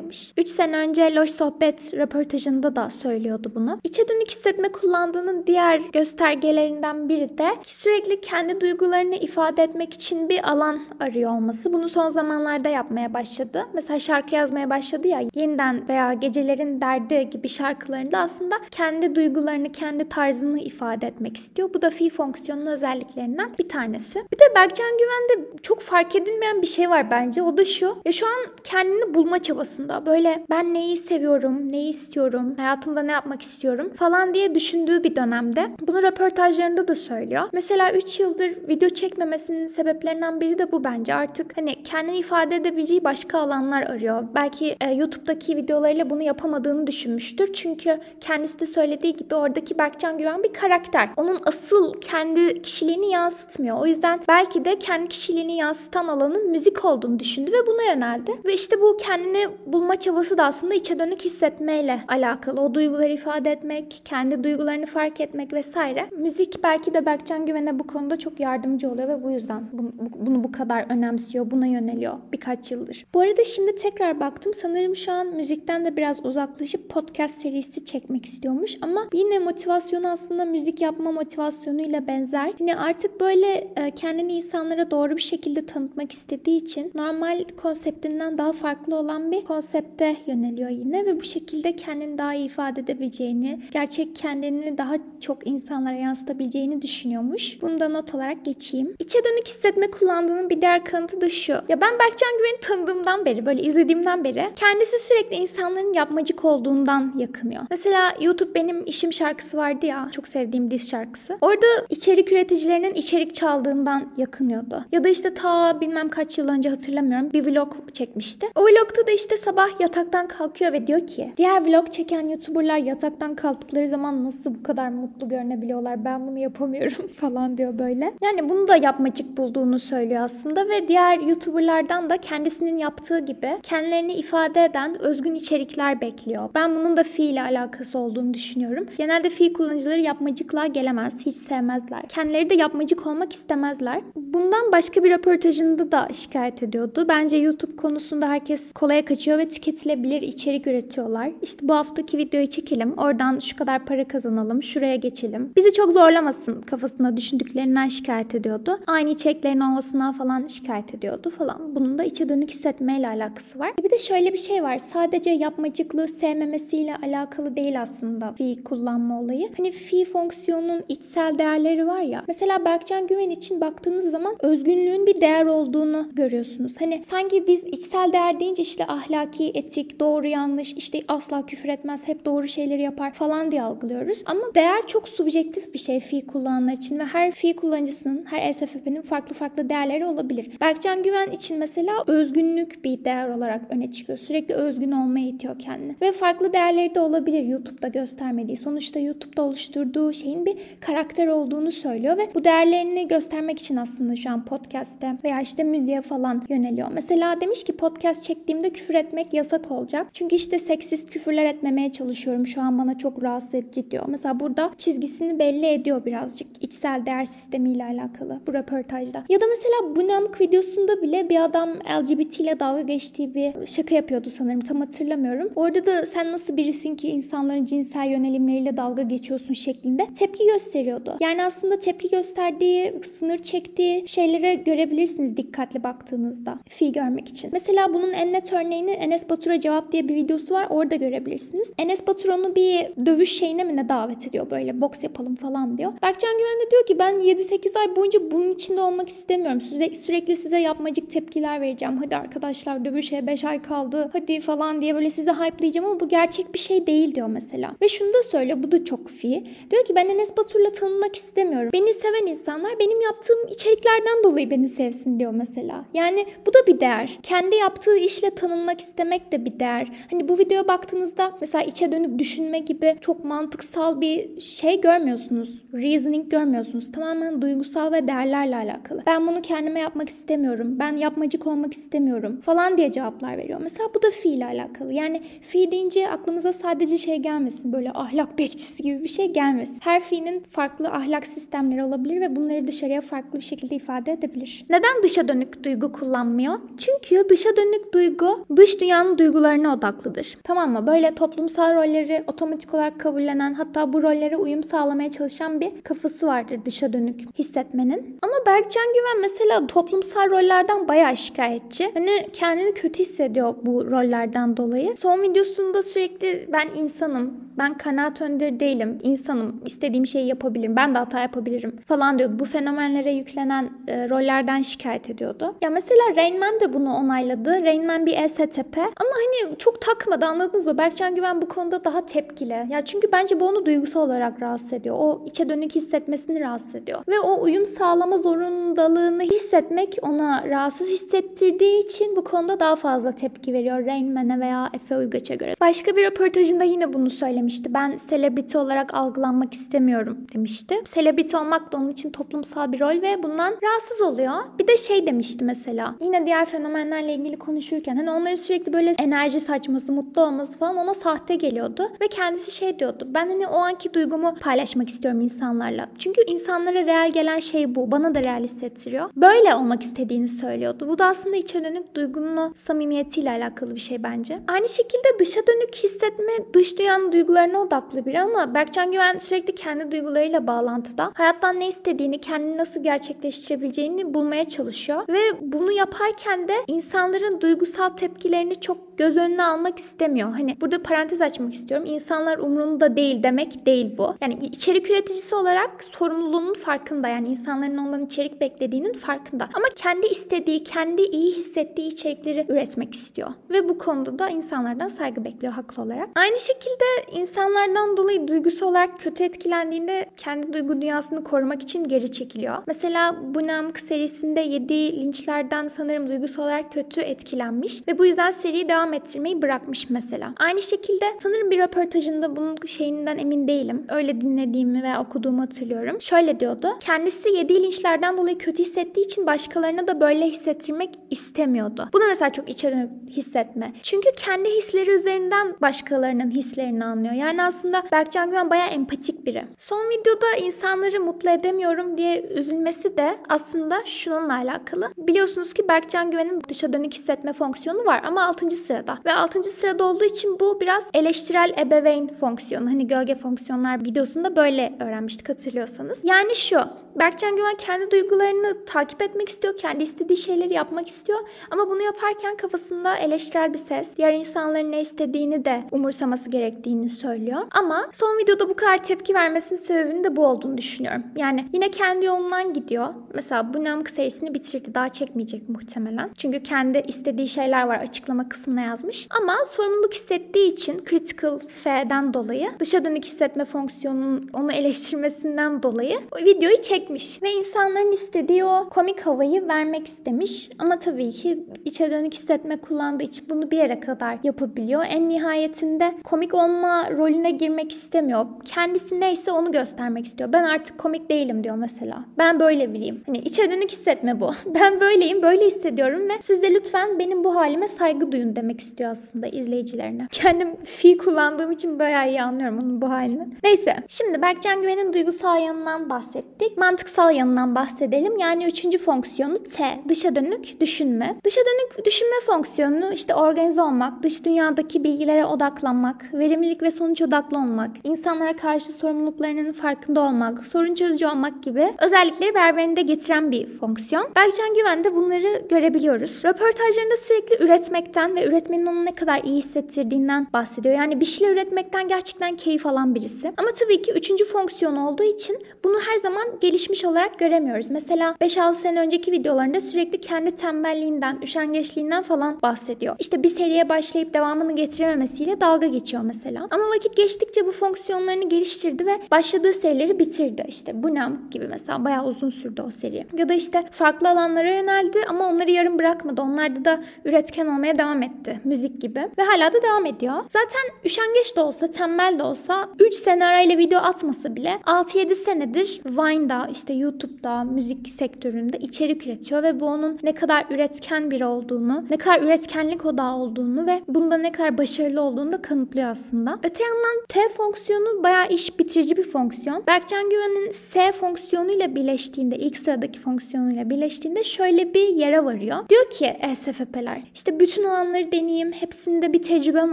kafasındaymış. 0.05 0.33
3 0.39 0.49
sene 0.49 0.77
önce 0.77 1.15
Loş 1.15 1.31
Sohbet 1.31 1.95
röportajında 1.95 2.77
da 2.77 2.91
söylüyordu 2.91 3.53
bunu. 3.55 3.81
İçe 3.85 4.09
dönük 4.09 4.31
hissetme 4.31 4.69
kullandığının 4.73 5.47
diğer 5.47 5.81
göstergelerinden 5.93 7.09
biri 7.09 7.39
de 7.39 7.49
sürekli 7.63 8.21
kendi 8.21 8.61
duygularını 8.61 9.15
ifade 9.15 9.63
etmek 9.63 9.95
için 9.95 10.29
bir 10.29 10.51
alan 10.51 10.81
arıyor 11.01 11.31
olması. 11.31 11.73
Bunu 11.73 11.89
son 11.89 12.11
zamanlarda 12.11 12.69
yapmaya 12.69 13.15
başladı. 13.15 13.67
Mesela 13.75 13.99
şarkı 13.99 14.35
yazmaya 14.35 14.71
başladı 14.71 15.09
ya 15.09 15.21
yeniden 15.35 15.89
veya 15.89 16.13
gecelerin 16.13 16.81
derdi 16.81 17.31
gibi 17.31 17.49
şarkılarında 17.49 18.19
aslında 18.19 18.55
kendi 18.71 19.15
duygularını, 19.15 19.73
kendi 19.73 20.09
tarzını 20.09 20.61
ifade 20.61 21.07
etmek 21.07 21.37
istiyor. 21.37 21.71
Bu 21.75 21.83
da 21.83 21.91
fi 21.91 22.11
fonksiyonunun 22.11 22.67
özelliklerinden 22.67 23.53
bir 23.59 23.69
tanesi. 23.69 24.19
Bir 24.33 24.39
de 24.39 24.55
Berkcan 24.55 24.91
Güven'de 24.99 25.63
çok 25.63 25.81
fark 25.81 26.17
edilmeyen 26.17 26.63
bir 26.63 26.67
şey 26.67 26.91
var 26.91 27.11
bence. 27.11 27.43
O 27.43 27.57
da 27.57 27.65
şu. 27.65 27.97
Ya 28.05 28.13
şu 28.13 28.27
an 28.27 28.55
kendini 28.65 29.15
bulma 29.15 29.39
çabasında. 29.39 29.94
Böyle 30.07 30.45
ben 30.51 30.75
neyi 30.75 30.97
seviyorum, 30.97 31.73
neyi 31.73 31.91
istiyorum, 31.91 32.55
hayatımda 32.57 33.03
ne 33.03 33.13
yapmak 33.13 33.43
istiyorum 33.43 33.93
falan 33.97 34.35
diye 34.35 34.55
düşündüğü 34.55 35.05
bir 35.05 35.17
dönemde. 35.17 35.71
Bunu 35.81 36.03
röportajlarında 36.03 36.89
da 36.89 36.95
söylüyor. 36.95 37.43
Mesela 37.53 37.93
3 37.93 38.21
yıldır 38.21 38.69
video 38.69 38.89
çekmemesinin 38.89 39.67
sebeplerinden 39.67 40.41
biri 40.41 40.59
de 40.59 40.73
bu 40.73 40.85
bence. 40.85 41.15
Artık 41.15 41.57
hani 41.57 41.83
kendini 41.83 42.19
ifade 42.19 42.57
edebileceği 42.57 43.05
başka 43.05 43.39
alanlar 43.39 43.83
arıyor. 43.83 44.25
Belki 44.35 44.77
e, 44.81 44.91
YouTube'daki 44.91 45.57
videolarıyla 45.57 46.11
bunu 46.11 46.23
yapamadığını 46.23 46.87
düşünmüştür. 46.87 47.53
Çünkü 47.53 48.01
kendisi 48.21 48.61
de 48.61 48.67
söylediği 48.67 49.17
gibi 49.17 49.35
oradaki 49.35 49.79
Berkcan 49.79 50.19
Güven 50.19 50.43
bir 50.43 50.53
karakter. 50.53 51.09
Onun 51.17 51.39
asıl 51.47 51.93
kendi 52.01 52.63
kişiliğini 52.63 53.11
yansıtmıyor. 53.11 53.79
O 53.79 53.87
yüzden 53.87 54.21
belki 54.29 54.65
de 54.65 54.79
kendi 54.79 55.09
kişiliğini 55.09 55.57
yansıtan 55.57 56.09
alanın 56.09 56.51
müzik 56.51 56.85
olduğunu 56.85 57.19
düşündü 57.19 57.53
ve 57.53 57.67
buna 57.67 57.83
yöneldi. 57.83 58.33
Ve 58.45 58.55
işte 58.55 58.81
bu 58.81 58.97
kendini 58.97 59.49
bulma 59.67 59.84
çabası 59.93 60.39
da 60.39 60.45
aslında 60.45 60.75
içe 60.75 60.99
dönük 60.99 61.25
hissetmeyle 61.25 62.01
alakalı. 62.09 62.61
O 62.61 62.75
duyguları 62.75 63.13
ifade 63.13 63.51
etmek, 63.51 64.01
kendi 64.05 64.45
duygularını 64.45 64.87
fark 64.87 65.21
etmek 65.21 65.53
vesaire. 65.53 66.09
Müzik 66.19 66.65
belki 66.65 66.95
de 66.95 67.07
Berkcan 67.07 67.47
Güven'e 67.47 67.79
bu 67.79 67.87
konuda 67.87 68.17
çok 68.17 68.41
yardımcı 68.41 68.91
oluyor 68.91 69.09
ve 69.09 69.23
bu 69.23 69.31
yüzden 69.31 69.65
bunu, 69.73 69.93
bunu 70.17 70.45
bu 70.45 70.53
kadar 70.53 70.87
önemsiyor, 70.91 71.51
buna 71.51 71.67
yöneliyor 71.67 72.15
birkaç 72.33 72.71
yıldır. 72.71 73.07
Bu 73.15 73.21
arada 73.21 73.45
şimdi 73.45 73.75
tekrar 73.75 74.21
baktım. 74.21 74.53
Sanırım 74.55 74.97
şu 74.97 75.13
an 75.13 75.27
müzikten 75.27 75.85
de 75.85 75.97
biraz 75.97 76.27
uzaklaşıp 76.27 76.91
podcast 76.91 77.41
serisi 77.41 77.85
çekmek 77.85 78.27
istiyormuş 78.27 78.77
ama 78.83 79.01
yine 79.15 79.39
motivasyonu 79.39 80.09
aslında 80.09 80.45
müzik 80.45 80.81
yapma 80.81 81.13
motivasyonuyla 81.13 82.07
benzer. 82.07 82.53
Hani 82.59 82.77
artık 82.77 83.21
böyle 83.21 83.73
e, 83.77 83.91
kendini 83.91 84.33
insanlara 84.33 84.91
doğru 84.91 85.17
bir 85.17 85.23
şekilde 85.23 85.67
tanıtmak 85.67 86.13
istediği 86.13 86.57
için 86.57 86.91
normal 86.95 87.45
konseptinden 87.63 88.39
daha 88.39 88.53
farklı 88.53 88.97
olan 88.97 89.33
bir 89.33 89.45
konsepte 89.75 90.17
yöneliyor 90.27 90.71
yine 90.71 91.07
ve 91.07 91.21
bu 91.21 91.25
şekilde 91.25 91.77
kendini 91.77 92.19
daha 92.19 92.35
iyi 92.35 92.47
ifade 92.47 92.81
edebileceğini, 92.81 93.61
gerçek 93.73 94.17
kendini 94.17 94.79
daha 94.79 94.95
çok 95.21 95.47
insanlara 95.47 95.97
yansıtabileceğini 95.97 96.83
düşünüyormuş. 96.83 97.63
Bunu 97.63 97.81
da 97.81 97.89
not 97.89 98.15
olarak 98.15 98.45
geçeyim. 98.45 98.95
İçe 98.99 99.19
dönük 99.25 99.49
hissetme 99.49 99.91
kullandığının 99.91 100.51
bir 100.51 100.61
diğer 100.61 100.85
kanıtı 100.85 101.21
da 101.21 101.29
şu. 101.29 101.53
Ya 101.53 101.81
ben 101.81 101.99
Berkcan 101.99 102.39
Güven'i 102.39 102.61
tanıdığımdan 102.61 103.25
beri, 103.25 103.47
böyle 103.47 103.63
izlediğimden 103.63 104.25
beri 104.25 104.51
kendisi 104.57 105.07
sürekli 105.09 105.37
insanların 105.37 105.93
yapmacık 105.93 106.45
olduğundan 106.45 107.15
yakınıyor. 107.19 107.63
Mesela 107.71 108.13
YouTube 108.21 108.55
benim 108.55 108.87
işim 108.87 109.13
şarkısı 109.13 109.57
vardı 109.57 109.87
ya, 109.87 110.09
çok 110.13 110.29
sevdiğim 110.29 110.71
diz 110.71 110.91
şarkısı. 110.91 111.39
Orada 111.41 111.67
içerik 111.91 112.33
üreticilerinin 112.33 112.95
içerik 112.95 113.35
çaldığından 113.35 114.13
yakınıyordu. 114.17 114.85
Ya 114.93 115.05
da 115.05 115.09
işte 115.09 115.35
ta 115.35 115.81
bilmem 115.81 116.09
kaç 116.09 116.39
yıl 116.39 116.49
önce 116.49 116.69
hatırlamıyorum 116.69 117.33
bir 117.33 117.47
vlog 117.47 117.73
çekmişti. 117.93 118.47
O 118.55 118.63
vlogta 118.63 119.07
da 119.07 119.11
işte 119.11 119.37
sabah 119.37 119.64
sabah 119.65 119.81
yataktan 119.81 120.29
kalkıyor 120.29 120.73
ve 120.73 120.87
diyor 120.87 121.07
ki 121.07 121.33
diğer 121.37 121.67
vlog 121.67 121.93
çeken 121.93 122.29
YouTuber'lar 122.29 122.77
yataktan 122.77 123.35
kalktıkları 123.35 123.89
zaman 123.89 124.25
nasıl 124.25 124.55
bu 124.55 124.63
kadar 124.63 124.89
mutlu 124.89 125.29
görünebiliyorlar 125.29 126.05
ben 126.05 126.27
bunu 126.27 126.39
yapamıyorum 126.39 127.07
falan 127.17 127.59
diyor 127.59 127.79
böyle. 127.79 128.13
Yani 128.23 128.49
bunu 128.49 128.69
da 128.69 128.77
yapmacık 128.77 129.37
bulduğunu 129.37 129.79
söylüyor 129.79 130.21
aslında 130.21 130.69
ve 130.69 130.89
diğer 130.89 131.19
YouTuber'lardan 131.19 132.11
da 132.11 132.17
kendisinin 132.17 132.79
yaptığı 132.79 133.19
gibi 133.19 133.59
kendilerini 133.63 134.15
ifade 134.15 134.65
eden 134.65 135.03
özgün 135.03 135.35
içerikler 135.35 136.01
bekliyor. 136.01 136.49
Ben 136.55 136.77
bunun 136.77 136.97
da 136.97 137.03
fi 137.03 137.25
ile 137.25 137.43
alakası 137.43 137.99
olduğunu 137.99 138.35
düşünüyorum. 138.35 138.87
Genelde 138.99 139.31
fi 139.31 139.53
kullanıcıları 139.53 140.01
yapmacıklığa 140.01 140.67
gelemez, 140.67 141.27
hiç 141.27 141.35
sevmezler. 141.35 142.03
Kendileri 142.09 142.51
de 142.51 142.55
yapmacık 142.55 143.07
olmak 143.07 143.33
istemezler. 143.33 144.01
Bundan 144.17 144.73
başka 144.73 145.05
bir 145.05 145.11
röportajında 145.11 145.93
da 145.93 146.09
şikayet 146.13 146.63
ediyordu. 146.63 147.05
Bence 147.09 147.37
YouTube 147.37 147.77
konusunda 147.77 148.29
herkes 148.29 148.73
kolaya 148.73 149.05
kaçıyor 149.05 149.39
ve 149.39 149.49
tüketilebilir 149.55 150.23
içerik 150.23 150.67
üretiyorlar. 150.67 151.31
İşte 151.43 151.69
bu 151.69 151.75
haftaki 151.75 152.19
videoyu 152.19 152.47
çekelim, 152.47 152.95
oradan 152.97 153.39
şu 153.39 153.57
kadar 153.57 153.85
para 153.85 154.09
kazanalım, 154.09 154.63
şuraya 154.63 154.97
geçelim. 154.97 155.53
Bizi 155.57 155.73
çok 155.73 155.93
zorlamasın 155.93 156.61
kafasında 156.61 157.17
düşündüklerinden 157.17 157.89
şikayet 157.89 158.35
ediyordu. 158.35 158.79
Aynı 158.87 159.11
içeriklerin 159.11 159.61
olmasından 159.61 160.13
falan 160.13 160.47
şikayet 160.47 160.95
ediyordu 160.95 161.31
falan. 161.31 161.75
Bunun 161.75 161.99
da 161.99 162.05
içe 162.05 162.29
dönük 162.29 162.51
hissetmeyle 162.51 163.09
alakası 163.09 163.59
var. 163.59 163.73
Bir 163.85 163.91
de 163.91 163.99
şöyle 163.99 164.33
bir 164.33 164.39
şey 164.39 164.63
var. 164.63 164.79
Sadece 164.79 165.31
yapmacıklığı 165.31 166.09
sevmemesiyle 166.09 166.97
alakalı 166.97 167.57
değil 167.57 167.83
aslında 167.83 168.33
fi 168.33 168.65
kullanma 168.65 169.21
olayı. 169.21 169.49
Hani 169.57 169.71
fi 169.71 170.05
fonksiyonunun 170.05 170.83
içsel 170.89 171.39
değerleri 171.39 171.87
var 171.87 172.01
ya. 172.01 172.25
Mesela 172.29 172.65
Berkcan 172.65 173.07
Güven 173.07 173.31
için 173.31 173.61
baktığınız 173.61 174.11
zaman 174.11 174.37
özgünlüğün 174.41 175.07
bir 175.07 175.21
değer 175.21 175.47
olduğunu 175.47 176.09
görüyorsunuz. 176.13 176.73
Hani 176.81 177.03
sanki 177.05 177.45
biz 177.47 177.65
içsel 177.65 178.13
değer 178.13 178.41
deyince 178.41 178.63
işte 178.63 178.87
ahlaki, 178.87 179.44
etik, 179.55 180.01
doğru 180.01 180.27
yanlış, 180.27 180.75
işte 180.75 181.01
asla 181.09 181.47
küfür 181.47 181.69
etmez, 181.69 182.09
hep 182.09 182.25
doğru 182.25 182.49
şeyleri 182.49 182.83
yapar 182.83 183.13
falan 183.13 183.51
diye 183.51 183.63
algılıyoruz. 183.63 184.23
Ama 184.27 184.41
değer 184.55 184.87
çok 184.87 185.09
subjektif 185.09 185.75
bir 185.75 185.79
şey 185.79 186.01
fi 186.01 186.27
kullananlar 186.27 186.73
için 186.73 186.99
ve 186.99 187.05
her 187.05 187.33
fi 187.33 187.57
kullanıcısının, 187.57 188.25
her 188.31 188.53
SFP'nin 188.53 189.03
farklı 189.03 189.35
farklı 189.35 189.71
değerleri 189.71 190.07
olabilir. 190.07 190.51
Berkcan 190.61 191.03
Güven 191.03 191.31
için 191.31 191.59
mesela 191.59 191.93
özgünlük 192.07 192.85
bir 192.85 193.05
değer 193.05 193.29
olarak 193.29 193.63
öne 193.71 193.93
çıkıyor. 193.93 194.19
Sürekli 194.19 194.55
özgün 194.55 194.93
olmaya 194.93 195.27
itiyor 195.27 195.59
kendini. 195.59 195.97
Ve 196.03 196.13
farklı 196.13 196.53
değerleri 196.53 196.95
de 196.95 197.01
olabilir 197.01 197.43
YouTube'da 197.43 197.89
göstermediği. 197.89 198.57
Sonuçta 198.57 199.01
YouTube'da 199.01 199.43
oluşturduğu 199.43 200.13
şeyin 200.13 200.47
bir 200.47 200.57
karakter 200.81 201.27
olduğunu 201.27 201.73
söylüyor 201.73 202.19
ve 202.19 202.29
bu 202.35 202.45
değerlerini 202.45 203.09
göstermek 203.09 203.59
için 203.59 203.77
aslında 203.77 204.17
şu 204.17 204.31
an 204.31 204.45
podcast'te 204.45 205.17
veya 205.25 205.41
işte 205.41 205.65
müziğe 205.65 206.03
falan 206.03 206.43
yöneliyor. 206.49 206.89
Mesela 206.93 207.41
demiş 207.41 207.65
ki 207.65 207.77
podcast 207.77 208.25
çektiğimde 208.25 208.71
küfür 208.71 208.95
etmek 208.95 209.34
yasak 209.35 209.71
olacak. 209.71 210.07
Çünkü 210.13 210.37
işte 210.37 210.59
seksist 210.59 211.11
küfürler 211.11 211.45
etmemeye 211.45 211.93
çalışıyorum. 211.93 212.47
Şu 212.47 212.61
an 212.61 212.79
bana 212.79 212.99
çok 212.99 213.23
rahatsız 213.23 213.55
edici 213.55 213.91
diyor. 213.91 214.05
Mesela 214.09 214.41
burada 214.41 214.71
çizgisini 214.79 215.39
belli 215.39 215.67
ediyor 215.67 216.05
birazcık. 216.05 216.49
içsel 216.61 217.07
değer 217.07 217.25
sistemiyle 217.25 217.85
alakalı 217.85 218.41
bu 218.47 218.55
röportajda. 218.55 219.25
Ya 219.29 219.41
da 219.41 219.45
mesela 219.49 219.97
bu 219.97 220.09
Namk 220.09 220.41
videosunda 220.41 221.03
bile 221.03 221.31
bir 221.31 221.45
adam 221.45 221.71
LGBT 222.01 222.41
ile 222.41 222.61
dalga 222.61 222.83
geçtiği 222.83 223.35
bir 223.35 223.67
şaka 223.67 223.95
yapıyordu 223.95 224.31
sanırım. 224.31 224.61
Tam 224.61 224.81
hatırlamıyorum. 224.81 225.49
Orada 225.57 225.87
da 225.87 226.07
sen 226.07 226.33
nasıl 226.33 226.57
birisin 226.57 226.95
ki 226.95 227.09
insanların 227.09 227.65
cinsel 227.65 228.07
yönelimleriyle 228.11 228.77
dalga 228.77 229.03
geçiyorsun 229.03 229.55
şeklinde 229.55 230.07
tepki 230.19 230.47
gösteriyordu. 230.47 231.17
Yani 231.21 231.45
aslında 231.45 231.79
tepki 231.79 232.11
gösterdiği, 232.11 233.01
sınır 233.19 233.39
çektiği 233.39 234.09
şeylere 234.09 234.55
görebilirsiniz 234.55 235.37
dikkatli 235.37 235.85
baktığınızda. 235.85 236.59
Fi 236.69 236.93
görmek 236.93 237.29
için. 237.29 237.51
Mesela 237.53 237.95
bunun 237.95 238.13
en 238.13 238.33
net 238.33 238.53
örneğini 238.53 238.91
Enes 238.91 239.24
Batur'a 239.31 239.61
cevap 239.61 239.93
diye 239.93 240.09
bir 240.09 240.15
videosu 240.15 240.55
var. 240.55 240.67
Orada 240.71 240.97
görebilirsiniz. 240.97 241.71
Enes 241.79 242.07
Batur 242.07 242.29
onu 242.29 242.55
bir 242.57 243.07
dövüş 243.07 243.39
şeyine 243.39 243.65
mi 243.65 243.77
ne 243.77 243.89
davet 243.89 244.27
ediyor 244.27 244.51
böyle 244.51 244.81
boks 244.81 245.05
yapalım 245.05 245.35
falan 245.35 245.79
diyor. 245.79 245.93
Berkcan 246.03 246.33
Güven 246.33 246.67
de 246.67 246.71
diyor 246.71 246.87
ki 246.87 246.99
ben 246.99 247.15
7-8 247.15 247.79
ay 247.79 247.97
boyunca 247.97 248.31
bunun 248.31 248.53
içinde 248.53 248.81
olmak 248.81 249.09
istemiyorum. 249.09 249.61
Sürekli, 249.61 249.97
sürekli 249.97 250.37
size 250.37 250.59
yapmacık 250.59 251.11
tepkiler 251.11 251.61
vereceğim. 251.61 251.99
Hadi 251.99 252.17
arkadaşlar 252.17 252.85
dövüşe 252.85 253.27
5 253.27 253.45
ay 253.45 253.63
kaldı. 253.63 254.11
Hadi 254.13 254.41
falan 254.41 254.83
diye 254.83 254.95
böyle 254.95 255.11
sizi 255.11 255.31
hype'layacağım 255.31 255.87
ama 255.87 256.01
bu 256.01 256.09
gerçek 256.09 256.55
bir 256.55 256.59
şey 256.59 256.87
değil 256.87 257.15
diyor 257.15 257.27
mesela. 257.27 257.77
Ve 257.83 257.89
şunu 257.89 258.15
da 258.15 258.23
söyle 258.23 258.63
bu 258.63 258.73
da 258.73 258.85
çok 258.85 259.09
fi. 259.09 259.45
Diyor 259.71 259.85
ki 259.85 259.95
ben 259.95 260.09
Enes 260.09 260.37
Batur'la 260.37 260.73
tanınmak 260.73 261.17
istemiyorum. 261.17 261.71
Beni 261.73 261.93
seven 261.93 262.27
insanlar 262.27 262.79
benim 262.79 263.01
yaptığım 263.01 263.49
içeriklerden 263.49 264.25
dolayı 264.25 264.51
beni 264.51 264.69
sevsin 264.69 265.21
diyor 265.21 265.33
mesela. 265.35 265.85
Yani 265.95 266.27
bu 266.47 266.55
da 266.55 266.67
bir 266.67 266.81
değer. 266.81 267.19
Kendi 267.23 267.57
yaptığı 267.57 267.97
işle 267.97 268.31
tanınmak 268.31 268.81
istemek 269.05 269.33
de 269.33 269.45
bir 269.45 269.61
değer. 269.61 269.89
Hani 270.11 270.29
bu 270.29 270.39
videoya 270.39 270.69
baktığınızda 270.69 271.33
mesela 271.41 271.65
içe 271.65 271.93
dönük 271.93 272.19
düşünme 272.19 272.59
gibi 272.59 272.97
çok 273.01 273.25
mantıksal 273.25 274.01
bir 274.01 274.41
şey 274.41 274.81
görmüyorsunuz. 274.81 275.65
Reasoning 275.75 276.31
görmüyorsunuz. 276.31 276.93
Tamamen 276.93 277.43
duygusal 277.43 277.93
ve 277.93 278.09
değerlerle 278.09 278.57
alakalı. 278.57 279.03
Ben 279.07 279.27
bunu 279.27 279.43
kendime 279.43 279.81
yapmak 279.81 280.09
istemiyorum. 280.09 280.79
Ben 280.79 280.97
yapmacık 280.97 281.47
olmak 281.47 281.75
istemiyorum 281.75 282.41
falan 282.41 282.79
diye 282.79 282.91
cevaplar 282.91 283.39
veriyor. 283.39 283.61
Mesela 283.63 283.89
bu 283.95 284.03
da 284.03 284.11
fi 284.11 284.29
ile 284.29 284.47
alakalı. 284.47 284.93
Yani 284.93 285.23
fi 285.43 285.71
deyince 285.71 286.09
aklımıza 286.09 286.53
sadece 286.53 286.99
şey 286.99 287.17
gelmesin. 287.17 287.73
Böyle 287.73 287.93
ahlak 287.93 288.39
bekçisi 288.39 288.83
gibi 288.83 289.03
bir 289.03 289.09
şey 289.09 289.33
gelmesin. 289.33 289.79
Her 289.81 290.01
fi'nin 290.01 290.41
farklı 290.41 290.89
ahlak 290.89 291.27
sistemleri 291.27 291.85
olabilir 291.85 292.21
ve 292.21 292.37
bunları 292.37 292.67
dışarıya 292.67 293.01
farklı 293.01 293.39
bir 293.39 293.45
şekilde 293.45 293.77
ifade 293.77 294.13
edebilir. 294.13 294.67
Neden 294.71 295.03
dışa 295.03 295.29
dönük 295.29 295.65
duygu 295.65 295.93
kullanmıyor? 295.93 296.59
Çünkü 296.79 297.29
dışa 297.29 297.57
dönük 297.57 297.95
duygu 297.95 298.45
dış 298.57 298.81
dünyanın 298.95 299.19
duygularına 299.19 299.75
odaklıdır. 299.75 300.39
Tamam 300.45 300.73
mı? 300.73 300.87
Böyle 300.87 301.15
toplumsal 301.15 301.75
rolleri 301.75 302.25
otomatik 302.27 302.75
olarak 302.75 303.01
kabullenen 303.01 303.55
hatta 303.55 303.93
bu 303.93 304.03
rollere 304.03 304.37
uyum 304.37 304.63
sağlamaya 304.63 305.11
çalışan 305.11 305.61
bir 305.61 305.83
kafası 305.83 306.27
vardır 306.27 306.61
dışa 306.65 306.93
dönük 306.93 307.39
hissetmenin. 307.39 308.19
Ama 308.23 308.35
Berkcan 308.47 308.85
Güven 308.95 309.21
mesela 309.21 309.67
toplumsal 309.67 310.31
rollerden 310.31 310.89
bayağı 310.89 311.17
şikayetçi. 311.17 311.91
Hani 311.95 312.29
kendini 312.33 312.75
kötü 312.75 312.99
hissediyor 312.99 313.55
bu 313.63 313.91
rollerden 313.91 314.57
dolayı. 314.57 314.97
Son 314.97 315.23
videosunda 315.23 315.83
sürekli 315.83 316.49
ben 316.53 316.69
insanım, 316.75 317.35
ben 317.59 317.79
kanaat 317.79 318.23
önderi 318.23 318.61
değilim, 318.61 318.99
insanım, 319.03 319.63
istediğim 319.67 320.07
şeyi 320.07 320.27
yapabilirim, 320.27 320.77
ben 320.77 320.95
de 320.95 320.99
hata 320.99 321.21
yapabilirim 321.21 321.77
falan 321.87 322.19
diyordu. 322.19 322.39
Bu 322.39 322.45
fenomenlere 322.45 323.13
yüklenen 323.13 323.71
e, 323.87 324.09
rollerden 324.09 324.63
şikayet 324.63 325.11
ediyordu. 325.11 325.55
Ya 325.63 325.71
mesela 325.71 326.03
Rain 326.17 326.41
Man 326.41 326.61
de 326.61 326.73
bunu 326.73 326.95
onayladı. 326.95 327.63
Rain 327.63 327.87
Man 327.87 328.07
bir 328.07 328.19
ESTP 328.19 328.84
ama 328.85 329.11
hani 329.15 329.59
çok 329.59 329.81
takmadı 329.81 330.27
anladınız 330.27 330.67
mı? 330.67 330.79
Berkcan 330.79 331.15
Güven 331.15 331.43
bu 331.43 331.49
konuda 331.49 331.85
daha 331.85 332.07
tepkili. 332.07 332.67
Ya 332.71 332.85
çünkü 332.85 333.13
bence 333.13 333.41
bu 333.41 333.49
onu 333.49 333.67
duygusal 333.67 334.01
olarak 334.01 334.43
rahatsız 334.43 334.73
ediyor. 334.73 334.97
O 334.99 335.23
içe 335.27 335.49
dönük 335.49 335.75
hissetmesini 335.75 336.41
rahatsız 336.41 336.75
ediyor. 336.75 337.03
Ve 337.09 337.21
o 337.21 337.43
uyum 337.43 337.67
sağlama 337.67 338.17
zorundalığını 338.19 339.23
hissetmek 339.23 339.97
ona 340.03 340.45
rahatsız 340.49 340.89
hissettirdiği 340.89 341.85
için 341.85 342.17
bu 342.17 342.25
konuda 342.25 342.61
daha 342.61 342.77
fazla 342.77 343.13
tepki 343.13 343.53
veriyor 343.53 343.87
Rain 343.87 344.13
Man'e 344.13 344.41
veya 344.41 344.71
Efe 344.75 344.97
Uygaç'a 344.97 345.35
göre. 345.35 345.55
Başka 345.61 345.97
bir 345.97 346.05
röportajında 346.05 346.65
yine 346.65 346.93
bunu 346.93 347.11
söylemişti. 347.11 347.75
Ben 347.75 347.97
selebriti 347.97 348.59
olarak 348.59 348.95
algılanmak 348.95 349.55
istemiyorum 349.55 350.19
demişti. 350.35 350.81
Selebriti 350.85 351.37
olmak 351.37 351.73
da 351.73 351.77
onun 351.77 351.89
için 351.89 352.11
toplumsal 352.11 352.73
bir 352.73 352.81
rol 352.81 353.03
ve 353.03 353.23
bundan 353.23 353.57
rahatsız 353.63 354.03
oluyor. 354.03 354.35
Bir 354.59 354.69
de 354.69 354.77
şey 354.77 355.07
demişti 355.07 355.45
mesela. 355.45 355.95
Yine 356.01 356.27
diğer 356.27 356.45
fenomenlerle 356.45 357.15
ilgili 357.15 357.39
konuşurken 357.39 357.97
hani 357.97 358.11
onların 358.11 358.35
sürekli 358.35 358.73
böyle 358.75 358.93
enerji 358.99 359.41
saçması, 359.41 359.93
mutlu 359.93 360.23
olması 360.23 360.59
falan 360.59 360.77
ona 360.77 360.95
sahte 360.95 361.37
geliyordu. 361.37 361.91
Ve 362.01 362.09
kendisi 362.09 362.51
şey 362.51 362.79
diyordu. 362.79 363.09
Ben 363.15 363.29
hani 363.29 363.47
o 363.47 363.57
anki 363.57 363.95
duygumu 363.95 364.35
paylaşmak 364.41 364.89
istiyorum 364.89 365.21
insanlarla. 365.21 365.89
Çünkü 365.99 366.23
insanlara 366.27 366.87
real 366.87 367.13
gelen 367.13 367.39
şey 367.39 367.75
bu. 367.75 367.91
Bana 367.91 368.15
da 368.15 368.23
real 368.23 368.45
hissettiriyor. 368.45 369.11
Böyle 369.17 369.55
olmak 369.55 369.83
istediğini 369.83 370.29
söylüyordu. 370.29 370.89
Bu 370.89 370.99
da 370.99 371.07
aslında 371.07 371.37
içe 371.37 371.65
dönük 371.65 371.95
duygunun 371.95 372.37
o 372.37 372.51
samimiyetiyle 372.55 373.31
alakalı 373.31 373.75
bir 373.75 373.81
şey 373.81 374.03
bence. 374.03 374.41
Aynı 374.49 374.69
şekilde 374.69 375.19
dışa 375.19 375.41
dönük 375.47 375.75
hissetme 375.75 376.33
dış 376.55 376.79
dünyanın 376.79 377.13
duygularına 377.13 377.59
odaklı 377.59 378.07
biri 378.07 378.21
ama 378.21 378.55
Berkcan 378.55 378.93
Güven 378.93 379.19
sürekli 379.19 379.55
kendi 379.55 379.93
duygularıyla 379.93 380.47
bağlantıda. 380.47 381.13
Hayattan 381.15 381.61
ne 381.61 381.69
istediğini, 381.69 382.21
kendini 382.21 382.57
nasıl 382.57 382.83
gerçekleştirebileceğini 382.83 384.15
bulmaya 384.15 384.45
çalışıyor. 384.45 385.03
Ve 385.09 385.21
bunu 385.41 385.73
yaparken 385.73 386.49
de 386.49 386.55
insanların 386.67 387.41
duygusal 387.41 387.89
tepkilerini 387.89 388.55
çok 388.65 388.94
göz 388.97 389.17
önüne 389.17 389.45
almak 389.45 389.79
istemiyor. 389.79 390.31
Hani 390.31 390.57
burada 390.61 390.83
parantez 390.83 391.23
açmak 391.23 391.55
istiyorum. 391.55 391.87
İnsanlar 391.87 392.39
umrunda 392.39 392.97
değil 392.97 393.23
demek 393.23 393.67
değil 393.67 393.99
bu. 393.99 394.15
Yani 394.21 394.35
içerik 394.35 394.91
üreticisi 394.91 395.35
olarak 395.35 395.85
sorumluluğunun 395.85 396.55
farkında. 396.55 397.09
Yani 397.09 397.29
insanların 397.29 397.77
ondan 397.77 398.05
içerik 398.05 398.41
beklediğinin 398.41 398.93
farkında. 398.93 399.49
Ama 399.55 399.67
kendi 399.77 400.07
istediği, 400.07 400.65
kendi 400.65 401.03
iyi 401.03 401.37
hissettiği 401.37 401.89
içerikleri 401.89 402.47
üretmek 402.49 402.95
istiyor. 402.95 403.29
Ve 403.51 403.69
bu 403.69 403.79
konuda 403.79 404.19
da 404.19 404.29
insanlardan 404.29 404.89
saygı 404.89 405.25
bekliyor 405.25 405.53
haklı 405.53 405.83
olarak. 405.83 406.09
Aynı 406.15 406.39
şekilde 406.39 407.19
insanlardan 407.21 407.97
dolayı 407.97 408.29
duygusal 408.29 408.67
olarak 408.67 408.99
kötü 408.99 409.25
etkilendiğinde 409.25 410.07
kendi 410.17 410.53
duygu 410.53 410.73
dünyasını 410.81 411.25
korumak 411.25 411.63
için 411.63 411.85
geri 411.85 412.13
çekiliyor. 412.13 412.57
Mesela 412.67 413.17
bu 413.35 413.47
Namık 413.47 413.81
serisinde 413.81 414.41
yediği 414.41 415.03
linçlerden 415.03 415.69
sanırım 415.69 416.09
duygusal 416.09 416.43
olarak 416.43 416.73
kötü 416.73 417.01
etkilenmiş 417.01 417.89
ve 417.89 417.99
bu 417.99 418.07
yüzden 418.07 418.31
seriyi 418.31 418.69
devam 418.69 418.84
devam 418.85 418.95
ettirmeyi 418.95 419.43
bırakmış 419.43 419.91
mesela. 419.91 420.33
Aynı 420.37 420.63
şekilde 420.63 421.05
sanırım 421.23 421.51
bir 421.51 421.59
röportajında 421.59 422.37
bunun 422.37 422.57
şeyinden 422.67 423.19
emin 423.19 423.49
değilim. 423.49 423.87
Öyle 423.89 424.21
dinlediğimi 424.21 424.83
ve 424.83 424.99
okuduğumu 424.99 425.43
hatırlıyorum. 425.43 426.01
Şöyle 426.01 426.41
diyordu. 426.41 426.69
Kendisi 426.81 427.29
yediği 427.29 427.63
linçlerden 427.63 428.17
dolayı 428.19 428.39
kötü 428.39 428.63
hissettiği 428.63 429.05
için 429.05 429.27
başkalarına 429.27 429.87
da 429.89 430.01
böyle 430.01 430.27
hissettirmek 430.27 430.91
istemiyordu. 431.11 431.89
Bu 431.93 432.01
da 432.01 432.05
mesela 432.09 432.31
çok 432.31 432.49
içe 432.49 432.89
hissetme. 433.11 433.73
Çünkü 433.83 434.09
kendi 434.17 434.49
hisleri 434.51 434.91
üzerinden 434.91 435.55
başkalarının 435.63 436.31
hislerini 436.31 436.85
anlıyor. 436.85 437.15
Yani 437.15 437.43
aslında 437.43 437.83
Berkcan 437.93 438.31
Güven 438.31 438.51
bayağı 438.51 438.69
empatik 438.69 439.27
biri. 439.27 439.45
Son 439.57 439.81
videoda 439.91 440.47
insanları 440.47 441.01
mutlu 441.01 441.31
edemiyorum 441.31 441.99
diye 441.99 442.23
üzülmesi 442.23 442.97
de 442.97 443.19
aslında 443.29 443.85
şununla 443.85 444.37
alakalı. 444.37 444.93
Biliyorsunuz 444.99 445.55
ki 445.55 445.69
Berkcan 445.69 446.11
Güven'in 446.11 446.43
dışa 446.49 446.73
dönük 446.73 446.95
hissetme 446.95 447.33
fonksiyonu 447.33 447.85
var 447.85 448.03
ama 448.05 448.25
6. 448.25 448.51
sırada. 448.51 448.74
Ve 449.05 449.13
6. 449.13 449.43
sırada 449.43 449.85
olduğu 449.85 450.05
için 450.05 450.41
bu 450.41 450.61
biraz 450.61 450.87
eleştirel 450.95 451.53
ebeveyn 451.59 452.09
fonksiyonu. 452.09 452.71
Hani 452.71 452.87
gölge 452.87 453.15
fonksiyonlar 453.15 453.85
videosunda 453.85 454.37
böyle 454.37 454.75
öğrenmiştik 454.81 455.29
hatırlıyorsanız. 455.29 455.99
Yani 456.03 456.35
şu. 456.35 456.59
Berkcan 457.01 457.37
Güven 457.37 457.57
kendi 457.59 457.91
duygularını 457.91 458.65
takip 458.65 459.03
etmek 459.03 459.29
istiyor. 459.29 459.57
Kendi 459.57 459.83
istediği 459.83 460.17
şeyleri 460.17 460.55
yapmak 460.55 460.89
istiyor. 460.89 461.19
Ama 461.51 461.71
bunu 461.71 461.83
yaparken 461.83 462.37
kafasında 462.37 462.97
eleştirel 462.97 463.53
bir 463.53 463.59
ses. 463.59 463.97
Diğer 463.97 464.13
insanların 464.13 464.73
ne 464.73 464.81
istediğini 464.81 465.45
de 465.45 465.63
umursaması 465.73 466.31
gerektiğini 466.31 466.91
söylüyor. 466.91 467.41
Ama 467.51 467.87
son 467.93 468.19
videoda 468.19 468.49
bu 468.49 468.55
kadar 468.55 468.79
tepki 468.79 469.15
vermesinin 469.15 469.61
sebebinin 469.61 470.05
de 470.05 470.17
bu 470.17 470.27
olduğunu 470.27 470.59
düşünüyorum. 470.59 471.03
Yani 471.17 471.49
yine 471.53 471.71
kendi 471.71 472.07
yolundan 472.07 472.53
gidiyor. 472.53 472.95
Mesela 473.15 473.55
bu 473.55 473.65
Namık 473.65 473.91
serisini 473.91 474.35
bitirdi. 474.35 474.75
Daha 474.75 474.89
çekmeyecek 474.89 475.49
muhtemelen. 475.49 476.11
Çünkü 476.19 476.43
kendi 476.43 476.79
istediği 476.79 477.29
şeyler 477.29 477.67
var 477.67 477.79
açıklama 477.79 478.29
kısmına 478.29 478.63
yazmış. 478.65 479.07
Ama 479.21 479.37
sorumluluk 479.53 479.95
hissettiği 479.95 480.53
için 480.53 480.85
critical 480.91 481.39
F'den 481.39 482.15
dolayı 482.15 482.51
dışa 482.59 482.85
dönük 482.85 483.05
hissetme 483.05 483.45
fonksiyonunun 483.45 484.31
onu 484.33 484.53
eleştirmesinden 484.53 485.63
dolayı 485.63 485.99
o 486.13 486.25
videoyu 486.25 486.63
çekmiş. 486.63 487.23
Ve 487.23 487.33
insanların 487.33 487.93
istediği 487.93 488.45
o 488.45 488.69
komik 488.69 489.01
havayı 489.01 489.49
vermek 489.49 489.87
istemiş. 489.87 490.51
Ama 490.59 490.79
tabii 490.79 491.11
ki 491.11 491.47
içe 491.65 491.91
dönük 491.91 492.15
hissetme 492.15 492.57
kullandığı 492.57 493.05
için 493.05 493.27
bunu 493.31 493.51
bir 493.51 493.57
yere 493.57 493.81
kadar 493.81 494.19
yapabiliyor. 494.23 494.85
En 494.89 495.09
nihayetinde 495.09 495.95
komik 496.05 496.35
olma 496.35 496.91
rolüne 496.91 497.31
girmek 497.31 497.73
istemiyor. 497.73 498.27
Kendisi 498.45 499.01
neyse 499.01 499.33
onu 499.33 499.53
göstermek 499.53 500.07
istiyor. 500.07 500.33
Ben 500.33 500.45
artık 500.45 500.79
komik 500.79 501.11
değilim 501.11 501.45
diyor 501.45 501.57
mesela. 501.57 502.05
Ben 502.19 502.41
böyle 502.41 502.75
biriyim. 502.75 503.03
Hani 503.07 503.19
içe 503.19 503.51
dönük 503.51 503.71
hissetme 503.71 504.21
bu. 504.21 504.31
Ben 504.55 504.81
böyleyim, 504.81 505.23
böyle 505.23 505.47
hissediyorum 505.47 506.09
ve 506.09 506.13
siz 506.23 506.43
de 506.43 506.55
lütfen 506.55 506.99
benim 506.99 507.25
bu 507.25 507.35
halime 507.35 507.69
saygı 507.69 508.13
duyun 508.13 508.37
demek 508.37 508.54
istiyor 508.61 508.91
aslında 508.91 509.27
izleyicilerine. 509.27 510.09
Kendim 510.11 510.57
fi 510.65 510.97
kullandığım 510.97 511.51
için 511.51 511.79
bayağı 511.79 512.09
iyi 512.09 512.23
anlıyorum 512.23 512.59
onun 512.59 512.81
bu 512.81 512.91
halini. 512.91 513.29
Neyse. 513.45 513.77
Şimdi 513.89 514.23
Berkcan 514.23 514.63
Güven'in 514.63 514.93
duygusal 514.93 515.43
yanından 515.43 515.91
bahsettik. 515.91 516.59
Mantıksal 516.59 517.15
yanından 517.15 517.55
bahsedelim. 517.55 518.19
Yani 518.19 518.45
üçüncü 518.45 518.79
fonksiyonu 518.79 519.35
T. 519.35 519.81
Dışa 519.89 520.17
dönük 520.17 520.61
düşünme. 520.61 521.17
Dışa 521.25 521.41
dönük 521.41 521.87
düşünme 521.87 522.21
fonksiyonu 522.27 522.93
işte 522.93 523.15
organize 523.15 523.63
olmak, 523.63 524.03
dış 524.03 524.25
dünyadaki 524.25 524.85
bilgilere 524.85 525.25
odaklanmak, 525.25 526.15
verimlilik 526.15 526.63
ve 526.63 526.71
sonuç 526.71 527.03
odaklı 527.03 527.37
olmak, 527.37 527.71
insanlara 527.85 528.37
karşı 528.37 528.71
sorumluluklarının 528.71 529.53
farkında 529.53 530.01
olmak, 530.01 530.47
sorun 530.47 530.75
çözücü 530.75 531.07
olmak 531.07 531.43
gibi 531.43 531.73
özellikleri 531.79 532.35
beraberinde 532.35 532.83
getiren 532.83 533.31
bir 533.31 533.47
fonksiyon. 533.47 534.07
Berkcan 534.17 534.55
Güven 534.55 534.85
de 534.85 534.95
bunları 534.95 535.43
görebiliyoruz. 535.51 536.25
Röportajlarında 536.25 536.97
sürekli 536.97 537.45
üretmekten 537.45 538.17
ve 538.17 538.25
üretmenin 538.45 538.67
onu 538.67 538.85
ne 538.85 538.95
kadar 538.95 539.23
iyi 539.25 539.37
hissettirdiğinden 539.37 540.27
bahsediyor. 540.33 540.75
Yani 540.75 541.01
bir 541.01 541.05
şeyler 541.05 541.33
üretmekten 541.33 541.89
gerçekten 541.89 542.37
keyif 542.37 542.67
alan 542.67 542.95
birisi. 542.95 543.33
Ama 543.37 543.49
tabii 543.61 543.83
ki 543.83 543.93
üçüncü 543.93 544.25
fonksiyon 544.25 544.77
olduğu 544.77 545.03
için 545.03 545.39
bunu 545.65 545.79
her 545.89 545.97
zaman 545.97 546.25
gelişmiş 546.41 546.85
olarak 546.85 547.19
göremiyoruz. 547.19 547.71
Mesela 547.71 548.17
5-6 548.21 548.55
sene 548.55 548.81
önceki 548.81 549.13
videolarında 549.13 549.61
sürekli 549.61 550.01
kendi 550.01 550.31
tembelliğinden, 550.31 551.19
üşengeçliğinden 551.23 552.03
falan 552.03 552.43
bahsediyor. 552.43 552.97
İşte 552.99 553.23
bir 553.23 553.29
seriye 553.29 553.69
başlayıp 553.69 554.15
devamını 554.15 554.57
getirememesiyle 554.57 555.41
dalga 555.41 555.67
geçiyor 555.67 556.03
mesela. 556.03 556.49
Ama 556.51 556.65
vakit 556.77 556.97
geçtikçe 556.97 557.47
bu 557.47 557.53
fonksiyonlarını 557.53 558.29
geliştirdi 558.29 558.87
ve 558.87 558.99
başladığı 559.11 559.53
serileri 559.53 559.99
bitirdi. 559.99 560.45
İşte 560.49 560.83
bu 560.83 560.95
ne 560.95 561.05
gibi 561.31 561.49
mesela 561.49 561.85
bayağı 561.85 562.05
uzun 562.05 562.31
sürdü 562.31 562.63
o 562.63 562.71
seri. 562.71 563.07
Ya 563.19 563.29
da 563.29 563.35
işte 563.35 563.65
farklı 563.71 564.09
alanlara 564.09 564.51
yöneldi 564.51 564.99
ama 565.09 565.29
onları 565.29 565.51
yarım 565.51 565.79
bırakmadı. 565.79 566.23
Onlarda 566.23 566.65
da 566.65 566.81
üretken 567.05 567.47
olmaya 567.47 567.79
devam 567.79 568.03
etti. 568.03 568.34
Müzik 568.45 568.81
gibi. 568.81 569.09
Ve 569.19 569.23
hala 569.23 569.53
da 569.53 569.63
devam 569.63 569.87
ediyor. 569.87 570.15
Zaten 570.29 570.61
üşengeç 570.85 571.37
de 571.37 571.41
olsa, 571.41 571.71
tembel 571.71 572.19
de 572.19 572.23
olsa 572.23 572.69
3 572.81 572.95
sene 572.95 573.27
arayla 573.27 573.59
video 573.59 573.81
atmasa 573.81 574.37
bile 574.37 574.61
6-7 574.67 575.15
senedir 575.15 575.81
Vine'da, 575.87 576.49
işte 576.53 576.73
YouTube'da, 576.73 577.45
müzik 577.45 577.89
sektöründe 577.89 578.59
içerik 578.59 579.07
üretiyor 579.07 579.43
ve 579.43 579.61
bu 579.61 579.67
onun 579.67 579.99
ne 580.03 580.15
kadar 580.15 580.47
üretken 580.51 581.11
biri 581.11 581.27
olduğunu, 581.27 581.85
ne 581.91 581.97
kadar 581.97 582.23
üretkenlik 582.23 582.87
odağı 582.87 583.17
olduğunu 583.17 583.67
ve 583.67 583.83
bunda 583.89 584.17
ne 584.17 584.33
kadar 584.33 584.59
başarılı 584.59 585.01
olduğunu 585.01 585.33
da 585.33 585.43
kanıtlıyor 585.43 585.89
aslında. 585.89 586.39
Öte 586.43 586.65
yandan 586.65 587.07
T 587.09 587.21
fonksiyonu 587.37 588.03
bayağı 588.03 588.29
iş 588.29 588.59
bitirici 588.59 588.97
bir 588.97 589.03
fonksiyon. 589.03 589.65
Berkcan 589.67 590.11
Güven'in 590.11 590.51
S 590.51 590.93
fonksiyonuyla 590.93 591.75
birleştiğinde, 591.75 592.37
ilk 592.37 592.59
sıradaki 592.59 592.99
fonksiyonuyla 592.99 593.71
birleştiğinde 593.71 594.23
şöyle 594.25 594.75
bir 594.75 594.89
yere 594.89 595.25
varıyor. 595.25 595.69
Diyor 595.69 595.91
ki 595.91 596.07
ESFP'ler 596.07 597.01
işte 597.15 597.41
bütün 597.41 597.65
alanları 597.65 598.13
deneyeyim, 598.25 598.53
hepsinde 598.53 599.13
bir 599.13 599.23
tecrübem 599.23 599.73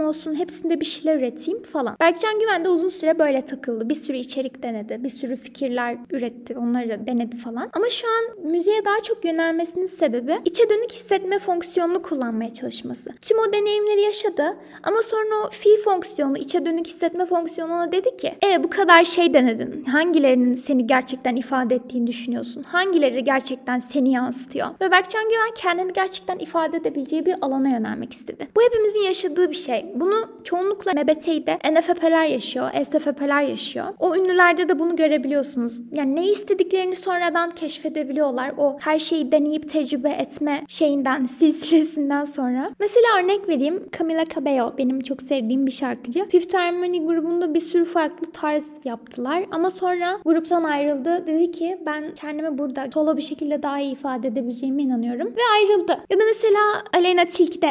olsun, 0.00 0.34
hepsinde 0.34 0.80
bir 0.80 0.84
şeyler 0.84 1.18
üreteyim 1.18 1.62
falan. 1.62 1.96
Berkcan 2.00 2.40
Güven 2.40 2.64
de 2.64 2.68
uzun 2.68 2.88
süre 2.88 3.18
böyle 3.18 3.42
takıldı. 3.44 3.88
Bir 3.88 3.94
sürü 3.94 4.16
içerik 4.16 4.62
denedi, 4.62 5.04
bir 5.04 5.10
sürü 5.10 5.36
fikirler 5.36 5.96
üretti, 6.10 6.58
onları 6.58 7.06
denedi 7.06 7.36
falan. 7.36 7.70
Ama 7.72 7.86
şu 7.90 8.06
an 8.08 8.50
müziğe 8.50 8.84
daha 8.84 9.00
çok 9.00 9.24
yönelmesinin 9.24 9.86
sebebi 9.86 10.38
içe 10.44 10.70
dönük 10.70 10.92
hissetme 10.92 11.38
fonksiyonunu 11.38 12.02
kullanmaya 12.02 12.52
çalışması. 12.52 13.10
Tüm 13.22 13.38
o 13.38 13.52
deneyimleri 13.52 14.00
yaşadı 14.00 14.56
ama 14.82 15.02
sonra 15.02 15.46
o 15.46 15.50
fi 15.50 15.68
fonksiyonu, 15.84 16.38
içe 16.38 16.66
dönük 16.66 16.86
hissetme 16.86 17.26
fonksiyonuna 17.26 17.92
dedi 17.92 18.16
ki 18.16 18.34
e 18.44 18.64
bu 18.64 18.70
kadar 18.70 19.04
şey 19.04 19.34
denedin. 19.34 19.84
Hangilerinin 19.84 20.54
seni 20.54 20.86
gerçekten 20.86 21.36
ifade 21.36 21.74
ettiğini 21.74 22.06
düşünüyorsun? 22.06 22.62
Hangileri 22.62 23.24
gerçekten 23.24 23.78
seni 23.78 24.12
yansıtıyor? 24.12 24.66
Ve 24.80 24.90
Berkcan 24.90 25.24
Güven 25.24 25.50
kendini 25.54 25.92
gerçekten 25.92 26.38
ifade 26.38 26.76
edebileceği 26.76 27.26
bir 27.26 27.34
alana 27.40 27.68
yönelmek 27.68 28.12
istedi. 28.12 28.31
Bu 28.56 28.62
hepimizin 28.62 29.00
yaşadığı 29.00 29.50
bir 29.50 29.56
şey. 29.56 29.86
Bunu 29.94 30.14
çoğunlukla 30.44 30.92
MBT'de 30.92 31.58
NFP'ler 31.72 32.26
yaşıyor, 32.26 32.70
SFP'ler 32.84 33.42
yaşıyor. 33.42 33.86
O 33.98 34.16
ünlülerde 34.16 34.68
de 34.68 34.78
bunu 34.78 34.96
görebiliyorsunuz. 34.96 35.80
Yani 35.92 36.16
ne 36.16 36.30
istediklerini 36.30 36.96
sonradan 36.96 37.50
keşfedebiliyorlar. 37.50 38.54
O 38.58 38.76
her 38.80 38.98
şeyi 38.98 39.32
deneyip 39.32 39.70
tecrübe 39.70 40.10
etme 40.10 40.64
şeyinden, 40.68 41.24
silsilesinden 41.38 42.24
sonra. 42.24 42.70
Mesela 42.80 43.06
örnek 43.22 43.48
vereyim. 43.48 43.88
Camila 43.98 44.24
Cabello 44.24 44.74
benim 44.78 45.00
çok 45.00 45.22
sevdiğim 45.22 45.66
bir 45.66 45.70
şarkıcı. 45.70 46.24
Fifth 46.28 46.54
Harmony 46.54 47.06
grubunda 47.06 47.54
bir 47.54 47.60
sürü 47.60 47.84
farklı 47.84 48.32
tarz 48.32 48.66
yaptılar. 48.84 49.44
Ama 49.50 49.70
sonra 49.70 50.18
gruptan 50.24 50.64
ayrıldı. 50.64 51.26
Dedi 51.26 51.50
ki 51.50 51.78
ben 51.86 52.14
kendimi 52.14 52.58
burada 52.58 52.88
solo 52.94 53.16
bir 53.16 53.22
şekilde 53.22 53.62
daha 53.62 53.80
iyi 53.80 53.92
ifade 53.92 54.28
edebileceğime 54.28 54.82
inanıyorum. 54.82 55.26
Ve 55.26 55.40
ayrıldı. 55.56 55.98
Ya 56.10 56.20
da 56.20 56.24
mesela 56.26 56.60
Aleyna 56.94 57.24
Tilki 57.24 57.62
de 57.62 57.66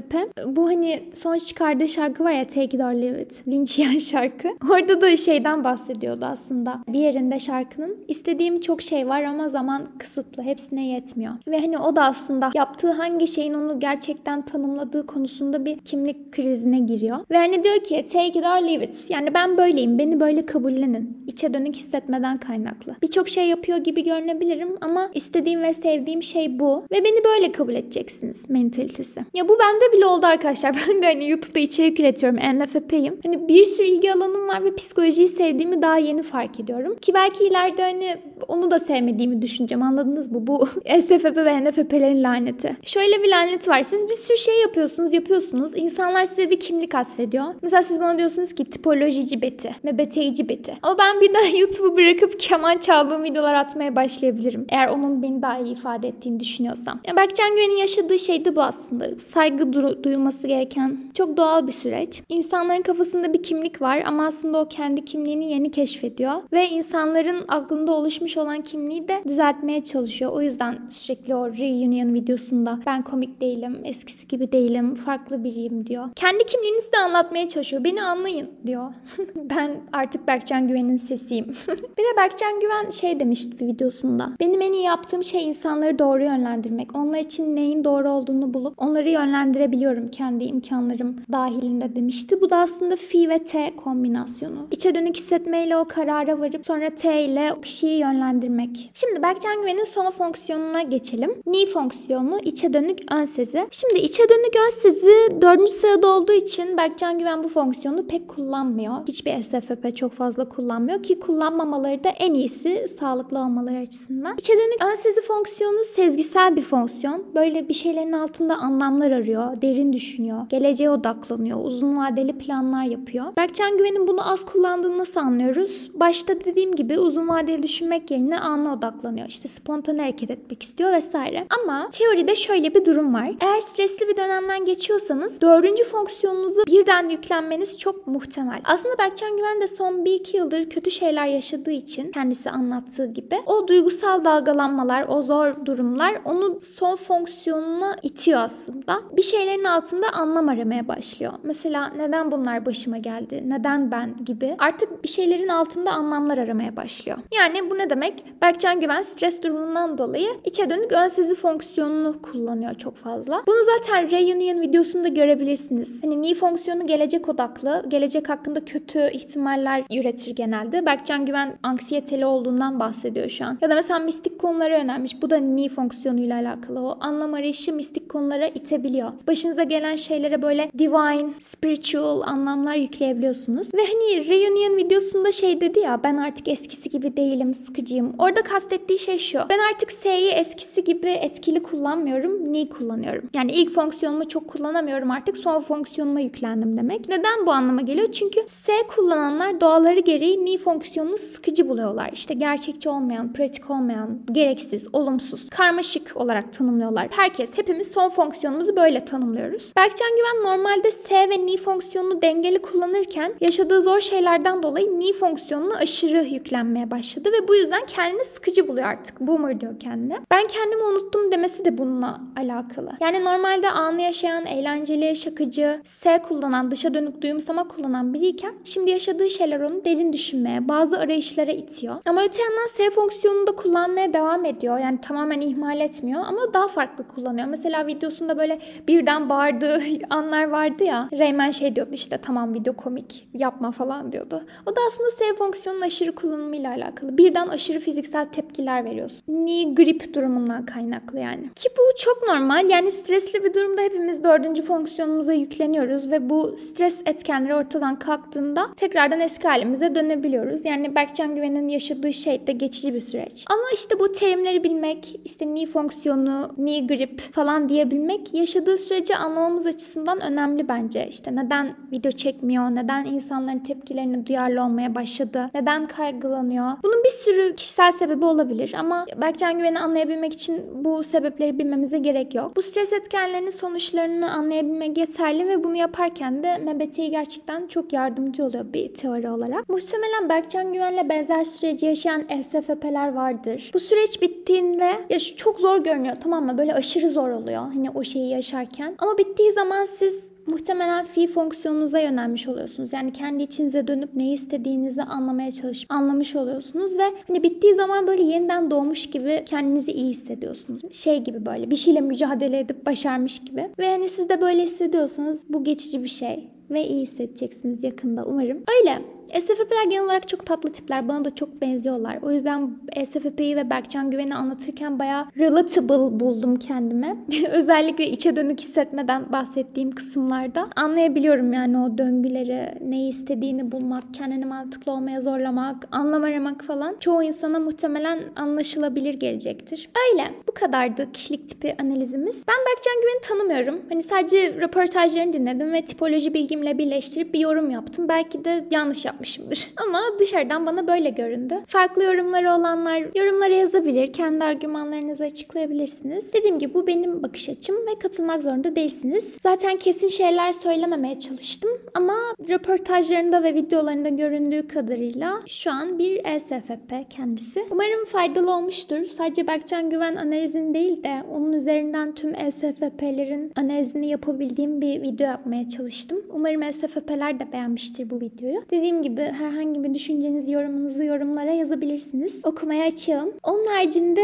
SFP. 0.00 0.14
Bu 0.46 0.68
hani 0.68 1.02
son 1.14 1.38
çıkardığı 1.38 1.88
şarkı 1.88 2.24
var 2.24 2.32
ya 2.32 2.46
Take 2.46 2.64
It 2.64 2.80
or 2.80 2.92
Leave 2.92 3.22
It. 3.22 3.48
Linç 3.48 3.78
yiyen 3.78 3.98
şarkı. 3.98 4.48
Orada 4.70 5.00
da 5.00 5.16
şeyden 5.16 5.64
bahsediyordu 5.64 6.24
aslında. 6.24 6.80
Bir 6.88 6.98
yerinde 6.98 7.38
şarkının 7.38 7.96
istediğim 8.08 8.60
çok 8.60 8.82
şey 8.82 9.08
var 9.08 9.22
ama 9.22 9.48
zaman 9.48 9.86
kısıtlı. 9.98 10.42
Hepsine 10.42 10.88
yetmiyor. 10.88 11.32
Ve 11.48 11.60
hani 11.60 11.78
o 11.78 11.96
da 11.96 12.02
aslında 12.04 12.50
yaptığı 12.54 12.90
hangi 12.90 13.26
şeyin 13.26 13.54
onu 13.54 13.80
gerçekten 13.80 14.42
tanımladığı 14.42 15.06
konusunda 15.06 15.64
bir 15.64 15.78
kimlik 15.78 16.32
krizine 16.32 16.78
giriyor. 16.78 17.18
Ve 17.30 17.36
hani 17.36 17.64
diyor 17.64 17.80
ki 17.80 18.06
take 18.12 18.26
it 18.26 18.36
or 18.36 18.68
leave 18.68 18.84
it. 18.84 19.06
Yani 19.08 19.34
ben 19.34 19.58
böyleyim. 19.58 19.98
Beni 19.98 20.20
böyle 20.20 20.46
kabullenin. 20.46 21.24
İçe 21.26 21.54
dönük 21.54 21.76
hissetmeden 21.76 22.36
kaynaklı. 22.36 22.96
Birçok 23.02 23.28
şey 23.28 23.48
yapıyor 23.48 23.78
gibi 23.78 24.04
görünebilirim 24.04 24.76
ama 24.80 25.10
istediğim 25.14 25.62
ve 25.62 25.74
sevdiğim 25.74 26.22
şey 26.22 26.60
bu. 26.60 26.84
Ve 26.92 27.04
beni 27.04 27.24
böyle 27.24 27.52
kabul 27.52 27.74
edeceksiniz 27.74 28.50
mentalitesi. 28.50 29.20
Ya 29.34 29.48
bu 29.48 29.58
bende 29.58 29.89
bile 29.92 30.06
oldu 30.06 30.26
arkadaşlar. 30.26 30.76
Ben 30.88 31.02
de 31.02 31.06
hani 31.06 31.30
YouTube'da 31.30 31.58
içerik 31.58 32.00
üretiyorum. 32.00 32.38
NFP'yim. 32.38 33.20
Hani 33.22 33.48
bir 33.48 33.64
sürü 33.64 33.86
ilgi 33.86 34.12
alanım 34.12 34.48
var 34.48 34.64
ve 34.64 34.74
psikolojiyi 34.74 35.28
sevdiğimi 35.28 35.82
daha 35.82 35.98
yeni 35.98 36.22
fark 36.22 36.60
ediyorum. 36.60 36.96
Ki 36.96 37.14
belki 37.14 37.44
ileride 37.44 37.82
hani 37.82 38.16
onu 38.48 38.70
da 38.70 38.78
sevmediğimi 38.78 39.42
düşüneceğim 39.42 39.82
anladınız 39.82 40.32
mı? 40.32 40.46
Bu 40.46 40.66
SFP 41.00 41.36
ve 41.36 41.64
NFP'lerin 41.64 42.22
laneti. 42.22 42.76
Şöyle 42.82 43.22
bir 43.22 43.28
lanet 43.28 43.68
var. 43.68 43.82
Siz 43.82 44.08
bir 44.08 44.14
sürü 44.14 44.36
şey 44.36 44.60
yapıyorsunuz, 44.60 45.12
yapıyorsunuz. 45.12 45.72
İnsanlar 45.74 46.24
size 46.24 46.50
bir 46.50 46.60
kimlik 46.60 46.94
atfediyor. 46.94 47.44
Mesela 47.62 47.82
siz 47.82 48.00
bana 48.00 48.18
diyorsunuz 48.18 48.54
ki 48.54 48.64
tipolojici 48.64 49.42
beti, 49.42 49.74
mebeteyici 49.82 50.48
beti. 50.48 50.74
Ama 50.82 50.98
ben 50.98 51.20
birden 51.20 51.56
YouTube'u 51.60 51.96
bırakıp 51.96 52.40
keman 52.40 52.78
çaldığım 52.78 53.22
videolar 53.24 53.54
atmaya 53.54 53.96
başlayabilirim. 53.96 54.66
Eğer 54.68 54.88
onun 54.88 55.22
beni 55.22 55.42
daha 55.42 55.58
iyi 55.58 55.72
ifade 55.72 56.08
ettiğini 56.08 56.40
düşünüyorsam. 56.40 57.00
Yani 57.06 57.16
Berkcan 57.16 57.50
Güven'in 57.50 57.76
yaşadığı 57.76 58.18
şey 58.18 58.44
de 58.44 58.56
bu 58.56 58.62
aslında. 58.62 59.18
Saygı 59.18 59.72
duyulması 60.02 60.46
gereken 60.46 60.98
çok 61.14 61.36
doğal 61.36 61.66
bir 61.66 61.72
süreç. 61.72 62.22
İnsanların 62.28 62.82
kafasında 62.82 63.32
bir 63.32 63.42
kimlik 63.42 63.82
var 63.82 64.02
ama 64.06 64.26
aslında 64.26 64.60
o 64.60 64.68
kendi 64.68 65.04
kimliğini 65.04 65.52
yeni 65.52 65.70
keşfediyor. 65.70 66.34
Ve 66.52 66.68
insanların 66.68 67.44
aklında 67.48 67.92
oluşmuş 67.92 68.29
olan 68.36 68.60
kimliği 68.60 69.08
de 69.08 69.22
düzeltmeye 69.28 69.84
çalışıyor. 69.84 70.32
O 70.32 70.42
yüzden 70.42 70.78
sürekli 70.88 71.34
o 71.34 71.48
reunion 71.48 72.14
videosunda 72.14 72.78
ben 72.86 73.02
komik 73.02 73.40
değilim, 73.40 73.80
eskisi 73.84 74.28
gibi 74.28 74.52
değilim, 74.52 74.94
farklı 74.94 75.44
biriyim 75.44 75.86
diyor. 75.86 76.08
Kendi 76.16 76.46
kimliğini 76.46 76.80
size 76.80 76.98
anlatmaya 76.98 77.48
çalışıyor. 77.48 77.84
Beni 77.84 78.02
anlayın 78.02 78.50
diyor. 78.66 78.92
ben 79.34 79.80
artık 79.92 80.28
Berkcan 80.28 80.68
Güven'in 80.68 80.96
sesiyim. 80.96 81.46
bir 81.68 82.02
de 82.02 82.16
Berkcan 82.16 82.60
Güven 82.60 82.90
şey 82.90 83.20
demişti 83.20 83.60
bir 83.60 83.66
videosunda. 83.66 84.32
Benim 84.40 84.62
en 84.62 84.72
iyi 84.72 84.82
yaptığım 84.82 85.24
şey 85.24 85.44
insanları 85.44 85.98
doğru 85.98 86.22
yönlendirmek. 86.24 86.96
Onlar 86.96 87.18
için 87.18 87.56
neyin 87.56 87.84
doğru 87.84 88.10
olduğunu 88.10 88.54
bulup 88.54 88.74
onları 88.76 89.10
yönlendirebiliyorum 89.10 90.08
kendi 90.08 90.44
imkanlarım 90.44 91.16
dahilinde 91.32 91.96
demişti. 91.96 92.40
Bu 92.40 92.50
da 92.50 92.56
aslında 92.56 92.96
fi 92.96 93.28
ve 93.28 93.38
t 93.38 93.76
kombinasyonu. 93.76 94.66
İçe 94.70 94.94
dönük 94.94 95.16
hissetmeyle 95.16 95.76
o 95.76 95.84
karara 95.84 96.40
varıp 96.40 96.66
sonra 96.66 96.90
t 96.90 97.24
ile 97.24 97.52
o 97.52 97.60
kişiyi 97.60 97.98
yönlendirmek. 98.20 98.90
Şimdi 98.94 99.22
Berkcan 99.22 99.60
Güven'in 99.60 99.84
son 99.84 100.10
fonksiyonuna 100.10 100.82
geçelim. 100.82 101.30
Ni 101.46 101.66
fonksiyonu 101.66 102.40
içe 102.42 102.72
dönük 102.72 102.98
ön 103.12 103.24
sezi. 103.24 103.68
Şimdi 103.70 104.00
içe 104.00 104.22
dönük 104.28 104.56
ön 104.56 104.80
sezi 104.80 105.42
dördüncü 105.42 105.72
sırada 105.72 106.06
olduğu 106.06 106.32
için 106.32 106.76
Berkcan 106.76 107.18
Güven 107.18 107.44
bu 107.44 107.48
fonksiyonu 107.48 108.06
pek 108.06 108.28
kullanmıyor. 108.28 108.94
Hiçbir 109.08 109.42
SFP 109.42 109.96
çok 109.96 110.12
fazla 110.12 110.48
kullanmıyor 110.48 111.02
ki 111.02 111.20
kullanmamaları 111.20 112.04
da 112.04 112.08
en 112.08 112.34
iyisi 112.34 112.86
sağlıklı 113.00 113.38
olmaları 113.38 113.78
açısından. 113.78 114.36
İçe 114.38 114.52
dönük 114.52 114.84
ön 114.90 114.94
sezi 114.94 115.20
fonksiyonu 115.20 115.84
sezgisel 115.84 116.56
bir 116.56 116.62
fonksiyon. 116.62 117.24
Böyle 117.34 117.68
bir 117.68 117.74
şeylerin 117.74 118.12
altında 118.12 118.56
anlamlar 118.56 119.10
arıyor, 119.10 119.62
derin 119.62 119.92
düşünüyor, 119.92 120.46
geleceğe 120.48 120.90
odaklanıyor, 120.90 121.64
uzun 121.64 121.98
vadeli 121.98 122.38
planlar 122.38 122.84
yapıyor. 122.84 123.24
Berkcan 123.36 123.78
Güven'in 123.78 124.08
bunu 124.08 124.30
az 124.30 124.44
kullandığını 124.44 124.98
nasıl 124.98 125.20
anlıyoruz? 125.20 125.90
Başta 125.94 126.40
dediğim 126.44 126.74
gibi 126.74 126.98
uzun 126.98 127.28
vadeli 127.28 127.62
düşünmek 127.62 128.09
yerine 128.10 128.38
ana 128.40 128.72
odaklanıyor. 128.72 129.28
İşte 129.28 129.48
spontane 129.48 130.00
hareket 130.00 130.30
etmek 130.30 130.62
istiyor 130.62 130.92
vesaire. 130.92 131.46
Ama 131.60 131.90
teoride 131.90 132.34
şöyle 132.34 132.74
bir 132.74 132.84
durum 132.84 133.14
var. 133.14 133.34
Eğer 133.40 133.60
stresli 133.60 134.08
bir 134.08 134.16
dönemden 134.16 134.64
geçiyorsanız 134.64 135.40
dördüncü 135.40 135.84
fonksiyonunuzu 135.84 136.66
birden 136.66 137.08
yüklenmeniz 137.08 137.78
çok 137.78 138.06
muhtemel. 138.06 138.60
Aslında 138.64 138.98
Berkcan 138.98 139.36
Güven 139.36 139.60
de 139.60 139.66
son 139.66 140.04
bir 140.04 140.12
iki 140.12 140.36
yıldır 140.36 140.70
kötü 140.70 140.90
şeyler 140.90 141.26
yaşadığı 141.26 141.70
için 141.70 142.12
kendisi 142.12 142.50
anlattığı 142.50 143.06
gibi 143.06 143.42
o 143.46 143.68
duygusal 143.68 144.24
dalgalanmalar, 144.24 145.04
o 145.08 145.22
zor 145.22 145.66
durumlar 145.66 146.20
onu 146.24 146.60
son 146.60 146.96
fonksiyonuna 146.96 147.96
itiyor 148.02 148.40
aslında. 148.40 149.00
Bir 149.12 149.22
şeylerin 149.22 149.64
altında 149.64 150.06
anlam 150.12 150.48
aramaya 150.48 150.88
başlıyor. 150.88 151.32
Mesela 151.42 151.88
neden 151.88 152.30
bunlar 152.30 152.66
başıma 152.66 152.98
geldi? 152.98 153.44
Neden 153.46 153.92
ben 153.92 154.16
gibi. 154.24 154.56
Artık 154.58 155.04
bir 155.04 155.08
şeylerin 155.08 155.48
altında 155.48 155.92
anlamlar 155.92 156.38
aramaya 156.38 156.76
başlıyor. 156.76 157.18
Yani 157.34 157.70
bu 157.70 157.78
ne 157.78 157.90
demek? 157.90 157.99
Berkcan 158.42 158.80
Güven 158.80 159.02
stres 159.02 159.42
durumundan 159.42 159.98
dolayı 159.98 160.28
içe 160.44 160.70
dönük 160.70 160.92
ön 160.92 161.34
fonksiyonunu 161.34 162.22
kullanıyor 162.22 162.74
çok 162.74 162.96
fazla. 162.96 163.42
Bunu 163.46 163.56
zaten 163.64 164.10
Reunion 164.10 164.60
videosunda 164.60 165.08
görebilirsiniz. 165.08 166.02
Hani 166.02 166.22
ni 166.22 166.34
fonksiyonu 166.34 166.86
gelecek 166.86 167.28
odaklı, 167.28 167.84
gelecek 167.88 168.28
hakkında 168.28 168.64
kötü 168.64 169.10
ihtimaller 169.12 169.84
üretir 169.90 170.36
genelde. 170.36 170.86
Berkcan 170.86 171.26
Güven 171.26 171.58
anksiyeteli 171.62 172.26
olduğundan 172.26 172.80
bahsediyor 172.80 173.28
şu 173.28 173.44
an. 173.44 173.58
Ya 173.60 173.70
da 173.70 173.74
mesela 173.74 173.98
mistik 173.98 174.38
konulara 174.38 174.78
önermiş. 174.78 175.22
Bu 175.22 175.30
da 175.30 175.36
ni 175.36 175.68
fonksiyonuyla 175.68 176.36
alakalı. 176.36 176.80
O 176.80 176.96
anlam 177.00 177.34
arayışı 177.34 177.72
mistik 177.72 178.08
konulara 178.08 178.46
itebiliyor. 178.46 179.12
Başınıza 179.28 179.62
gelen 179.62 179.96
şeylere 179.96 180.42
böyle 180.42 180.70
divine, 180.78 181.30
spiritual 181.40 182.20
anlamlar 182.20 182.74
yükleyebiliyorsunuz. 182.74 183.74
Ve 183.74 183.80
hani 183.80 184.28
reunion 184.28 184.76
videosunda 184.76 185.32
şey 185.32 185.60
dedi 185.60 185.78
ya 185.78 186.00
ben 186.04 186.16
artık 186.16 186.48
eskisi 186.48 186.88
gibi 186.88 187.16
değilim, 187.16 187.54
sıkıcıyım. 187.80 188.14
Orada 188.18 188.42
kastettiği 188.42 188.98
şey 188.98 189.18
şu. 189.18 189.38
Ben 189.50 189.58
artık 189.70 189.92
S'yi 189.92 190.30
eskisi 190.30 190.84
gibi 190.84 191.10
etkili 191.10 191.62
kullanmıyorum, 191.62 192.52
ni 192.52 192.68
kullanıyorum. 192.68 193.30
Yani 193.34 193.52
ilk 193.52 193.74
fonksiyonumu 193.74 194.28
çok 194.28 194.48
kullanamıyorum 194.48 195.10
artık 195.10 195.36
son 195.36 195.60
fonksiyonuma 195.60 196.20
yüklendim 196.20 196.76
demek. 196.76 197.08
Neden 197.08 197.46
bu 197.46 197.52
anlama 197.52 197.80
geliyor? 197.80 198.12
Çünkü 198.12 198.40
S 198.46 198.72
kullananlar 198.96 199.60
doğaları 199.60 200.00
gereği 200.00 200.44
ni 200.44 200.58
fonksiyonunu 200.58 201.16
sıkıcı 201.16 201.68
buluyorlar. 201.68 202.10
İşte 202.12 202.34
gerçekçi 202.34 202.88
olmayan, 202.88 203.32
pratik 203.32 203.70
olmayan, 203.70 204.18
gereksiz, 204.32 204.88
olumsuz, 204.92 205.50
karmaşık 205.50 206.16
olarak 206.16 206.52
tanımlıyorlar. 206.52 207.08
Herkes, 207.10 207.50
hepimiz 207.58 207.92
son 207.92 208.08
fonksiyonumuzu 208.08 208.76
böyle 208.76 209.04
tanımlıyoruz. 209.04 209.72
Berkcan 209.76 210.10
Güven 210.16 210.52
normalde 210.52 210.90
S 210.90 211.28
ve 211.30 211.46
ni 211.46 211.56
fonksiyonunu 211.56 212.20
dengeli 212.20 212.58
kullanırken 212.58 213.34
yaşadığı 213.40 213.82
zor 213.82 214.00
şeylerden 214.00 214.62
dolayı 214.62 215.00
ni 215.00 215.12
fonksiyonuna 215.12 215.76
aşırı 215.76 216.24
yüklenmeye 216.24 216.90
başladı 216.90 217.28
ve 217.32 217.48
bu 217.48 217.54
yüzden 217.54 217.69
kendini 217.86 218.24
sıkıcı 218.24 218.68
buluyor 218.68 218.86
artık. 218.86 219.20
Boomer 219.20 219.60
diyor 219.60 219.80
kendine. 219.80 220.20
Ben 220.30 220.44
kendimi 220.44 220.82
unuttum 220.82 221.32
demesi 221.32 221.64
de 221.64 221.78
bununla 221.78 222.20
alakalı. 222.36 222.90
Yani 223.00 223.24
normalde 223.24 223.70
anı 223.70 224.02
yaşayan, 224.02 224.46
eğlenceli, 224.46 225.16
şakacı, 225.16 225.80
S 225.84 226.22
kullanan, 226.22 226.70
dışa 226.70 226.94
dönük 226.94 227.22
duyumsama 227.22 227.68
kullanan 227.68 228.14
biriyken 228.14 228.54
şimdi 228.64 228.90
yaşadığı 228.90 229.30
şeyler 229.30 229.60
onu 229.60 229.84
derin 229.84 230.12
düşünmeye, 230.12 230.68
bazı 230.68 230.98
arayışlara 230.98 231.50
itiyor. 231.50 231.96
Ama 232.06 232.22
öte 232.24 232.42
yandan 232.42 232.66
S 232.66 232.90
fonksiyonunu 232.90 233.46
da 233.46 233.56
kullanmaya 233.56 234.12
devam 234.12 234.44
ediyor. 234.44 234.78
Yani 234.78 235.00
tamamen 235.00 235.40
ihmal 235.40 235.80
etmiyor 235.80 236.24
ama 236.26 236.52
daha 236.54 236.68
farklı 236.68 237.06
kullanıyor. 237.06 237.46
Mesela 237.46 237.86
videosunda 237.86 238.38
böyle 238.38 238.58
birden 238.88 239.28
bağırdığı 239.28 239.80
anlar 240.10 240.48
vardı 240.48 240.84
ya. 240.84 241.08
Reymen 241.12 241.50
şey 241.50 241.76
diyordu 241.76 241.90
işte 241.92 242.18
tamam 242.18 242.54
video 242.54 242.72
komik 242.72 243.28
yapma 243.34 243.70
falan 243.70 244.12
diyordu. 244.12 244.42
O 244.66 244.76
da 244.76 244.80
aslında 244.88 245.10
S 245.10 245.34
fonksiyonunun 245.38 245.82
aşırı 245.82 246.12
kullanımıyla 246.14 246.70
alakalı. 246.70 247.18
Birden 247.18 247.48
aşırı 247.48 247.59
fiziksel 247.60 248.26
tepkiler 248.26 248.84
veriyorsun. 248.84 249.22
Ni 249.28 249.74
grip 249.74 250.14
durumundan 250.14 250.66
kaynaklı 250.66 251.18
yani. 251.18 251.50
Ki 251.54 251.68
bu 251.78 251.82
çok 251.98 252.28
normal. 252.28 252.70
Yani 252.70 252.90
stresli 252.90 253.44
bir 253.44 253.54
durumda 253.54 253.82
hepimiz 253.82 254.24
dördüncü 254.24 254.62
fonksiyonumuza 254.62 255.32
yükleniyoruz 255.32 256.10
ve 256.10 256.30
bu 256.30 256.54
stres 256.58 256.98
etkenleri 257.06 257.54
ortadan 257.54 257.98
kalktığında 257.98 258.66
tekrardan 258.76 259.20
eski 259.20 259.48
halimize 259.48 259.94
dönebiliyoruz. 259.94 260.64
Yani 260.64 260.94
Berkcan 260.94 261.34
Güven'in 261.34 261.68
yaşadığı 261.68 262.12
şey 262.12 262.46
de 262.46 262.52
geçici 262.52 262.94
bir 262.94 263.00
süreç. 263.00 263.44
Ama 263.50 263.62
işte 263.74 264.00
bu 264.00 264.12
terimleri 264.12 264.64
bilmek, 264.64 265.20
işte 265.24 265.54
ni 265.54 265.66
fonksiyonu, 265.66 266.50
ni 266.58 266.86
grip 266.86 267.20
falan 267.20 267.68
diyebilmek 267.68 268.34
yaşadığı 268.34 268.78
süreci 268.78 269.16
anlamamız 269.16 269.66
açısından 269.66 270.20
önemli 270.20 270.68
bence. 270.68 271.06
İşte 271.10 271.36
neden 271.36 271.74
video 271.92 272.12
çekmiyor, 272.12 272.70
neden 272.70 273.04
insanların 273.04 273.58
tepkilerine 273.58 274.26
duyarlı 274.26 274.62
olmaya 274.62 274.94
başladı, 274.94 275.46
neden 275.54 275.86
kaygılanıyor. 275.86 276.72
Bunun 276.84 277.04
bir 277.04 277.24
sürü 277.24 277.49
kişisel 277.56 277.92
sebebi 277.92 278.24
olabilir 278.24 278.74
ama 278.78 279.06
Berkcan 279.16 279.58
Güven'i 279.58 279.78
anlayabilmek 279.78 280.32
için 280.32 280.84
bu 280.84 281.04
sebepleri 281.04 281.58
bilmemize 281.58 281.98
gerek 281.98 282.34
yok. 282.34 282.56
Bu 282.56 282.62
stres 282.62 282.92
etkenlerinin 282.92 283.50
sonuçlarını 283.50 284.30
anlayabilmek 284.30 284.98
yeterli 284.98 285.48
ve 285.48 285.64
bunu 285.64 285.76
yaparken 285.76 286.42
de 286.42 286.58
MBT'yi 286.58 287.10
gerçekten 287.10 287.66
çok 287.66 287.92
yardımcı 287.92 288.44
oluyor 288.44 288.72
bir 288.72 288.94
teori 288.94 289.30
olarak. 289.30 289.68
Muhtemelen 289.68 290.28
Berkcan 290.28 290.72
Güven'le 290.72 291.08
benzer 291.08 291.44
süreci 291.44 291.86
yaşayan 291.86 292.20
SFP'ler 292.20 293.14
vardır. 293.14 293.70
Bu 293.74 293.80
süreç 293.80 294.22
bittiğinde 294.22 294.90
ya 295.10 295.18
çok 295.18 295.60
zor 295.60 295.78
görünüyor 295.78 296.14
tamam 296.22 296.46
mı? 296.46 296.58
Böyle 296.58 296.74
aşırı 296.74 297.08
zor 297.08 297.28
oluyor 297.28 297.62
hani 297.74 297.90
o 297.90 298.04
şeyi 298.04 298.30
yaşarken. 298.30 298.94
Ama 298.98 299.18
bittiği 299.18 299.52
zaman 299.52 299.84
siz 299.84 300.29
muhtemelen 300.46 301.04
fi 301.04 301.26
fonksiyonunuza 301.26 301.98
yönelmiş 301.98 302.48
oluyorsunuz. 302.48 302.92
Yani 302.92 303.12
kendi 303.12 303.42
içinize 303.42 303.86
dönüp 303.86 304.14
ne 304.14 304.32
istediğinizi 304.32 305.02
anlamaya 305.02 305.52
çalışıp 305.52 305.92
anlamış 305.92 306.36
oluyorsunuz 306.36 306.98
ve 306.98 307.04
hani 307.28 307.42
bittiği 307.42 307.74
zaman 307.74 308.06
böyle 308.06 308.22
yeniden 308.22 308.70
doğmuş 308.70 309.10
gibi 309.10 309.42
kendinizi 309.46 309.92
iyi 309.92 310.10
hissediyorsunuz. 310.10 310.82
Şey 310.92 311.18
gibi 311.18 311.46
böyle 311.46 311.70
bir 311.70 311.76
şeyle 311.76 312.00
mücadele 312.00 312.58
edip 312.58 312.86
başarmış 312.86 313.38
gibi. 313.38 313.70
Ve 313.78 313.90
hani 313.90 314.08
siz 314.08 314.28
de 314.28 314.40
böyle 314.40 314.62
hissediyorsanız 314.62 315.40
bu 315.48 315.64
geçici 315.64 316.02
bir 316.02 316.08
şey 316.08 316.48
ve 316.70 316.86
iyi 316.86 317.02
hissedeceksiniz 317.02 317.84
yakında 317.84 318.24
umarım. 318.24 318.58
Öyle. 318.80 319.02
SFP'ler 319.38 319.84
genel 319.90 320.04
olarak 320.04 320.28
çok 320.28 320.46
tatlı 320.46 320.72
tipler. 320.72 321.08
Bana 321.08 321.24
da 321.24 321.34
çok 321.34 321.60
benziyorlar. 321.60 322.18
O 322.22 322.30
yüzden 322.30 322.70
SFP'yi 323.06 323.56
ve 323.56 323.70
Berkcan 323.70 324.10
Güven'i 324.10 324.34
anlatırken 324.34 324.98
bayağı 324.98 325.26
relatable 325.38 326.20
buldum 326.20 326.56
kendime. 326.56 327.16
Özellikle 327.50 328.10
içe 328.10 328.36
dönük 328.36 328.60
hissetmeden 328.60 329.32
bahsettiğim 329.32 329.90
kısımlarda 329.90 330.68
anlayabiliyorum 330.76 331.52
yani 331.52 331.78
o 331.78 331.98
döngüleri, 331.98 332.74
neyi 332.90 333.10
istediğini 333.10 333.72
bulmak, 333.72 334.14
kendini 334.14 334.44
mantıklı 334.44 334.92
olmaya 334.92 335.20
zorlamak, 335.20 335.88
anlam 335.92 336.24
aramak 336.24 336.64
falan 336.64 336.96
çoğu 337.00 337.22
insana 337.22 337.58
muhtemelen 337.58 338.20
anlaşılabilir 338.36 339.14
gelecektir. 339.14 339.90
Öyle. 340.12 340.24
Bu 340.48 340.54
kadardı 340.54 341.12
kişilik 341.12 341.48
tipi 341.48 341.76
analizimiz. 341.82 342.36
Ben 342.48 342.56
Berkcan 342.66 343.00
Güven'i 343.02 343.20
tanımıyorum. 343.28 343.80
Hani 343.88 344.02
sadece 344.02 344.54
röportajlarını 344.60 345.32
dinledim 345.32 345.72
ve 345.72 345.84
tipoloji 345.84 346.34
bilgimle 346.34 346.78
birleştirip 346.78 347.34
bir 347.34 347.40
yorum 347.40 347.70
yaptım. 347.70 348.08
Belki 348.08 348.44
de 348.44 348.64
yanlış 348.70 349.04
yapmışımdır. 349.20 349.70
Ama 349.86 350.00
dışarıdan 350.18 350.66
bana 350.66 350.88
böyle 350.88 351.10
göründü. 351.10 351.54
Farklı 351.66 352.04
yorumları 352.04 352.52
olanlar 352.52 353.16
yorumlara 353.16 353.54
yazabilir. 353.54 354.12
Kendi 354.12 354.44
argümanlarınızı 354.44 355.24
açıklayabilirsiniz. 355.24 356.32
Dediğim 356.32 356.58
gibi 356.58 356.74
bu 356.74 356.86
benim 356.86 357.22
bakış 357.22 357.48
açım 357.48 357.76
ve 357.76 357.98
katılmak 357.98 358.42
zorunda 358.42 358.76
değilsiniz. 358.76 359.24
Zaten 359.40 359.76
kesin 359.76 360.08
şeyler 360.08 360.52
söylememeye 360.52 361.18
çalıştım 361.18 361.70
ama 361.94 362.14
röportajlarında 362.48 363.42
ve 363.42 363.54
videolarında 363.54 364.08
göründüğü 364.08 364.68
kadarıyla 364.68 365.40
şu 365.46 365.70
an 365.70 365.98
bir 365.98 366.20
ESFP 366.24 367.10
kendisi. 367.10 367.64
Umarım 367.70 368.04
faydalı 368.04 368.56
olmuştur. 368.56 369.04
Sadece 369.04 369.46
Berkcan 369.46 369.90
Güven 369.90 370.16
analizini 370.16 370.74
değil 370.74 371.04
de 371.04 371.22
onun 371.34 371.52
üzerinden 371.52 372.14
tüm 372.14 372.34
ESFP'lerin 372.34 373.52
analizini 373.56 374.08
yapabildiğim 374.08 374.80
bir 374.80 375.02
video 375.02 375.26
yapmaya 375.26 375.68
çalıştım. 375.68 376.18
Umarım 376.32 376.62
ESFP'ler 376.62 377.40
de 377.40 377.52
beğenmiştir 377.52 378.10
bu 378.10 378.20
videoyu. 378.20 378.62
Dediğim 378.70 379.02
gibi 379.02 379.09
herhangi 379.16 379.84
bir 379.84 379.94
düşünceniz, 379.94 380.48
yorumunuzu 380.48 381.04
yorumlara 381.04 381.52
yazabilirsiniz. 381.52 382.40
Okumaya 382.44 382.86
açığım. 382.86 383.32
Onun 383.42 383.66
haricinde 383.66 384.20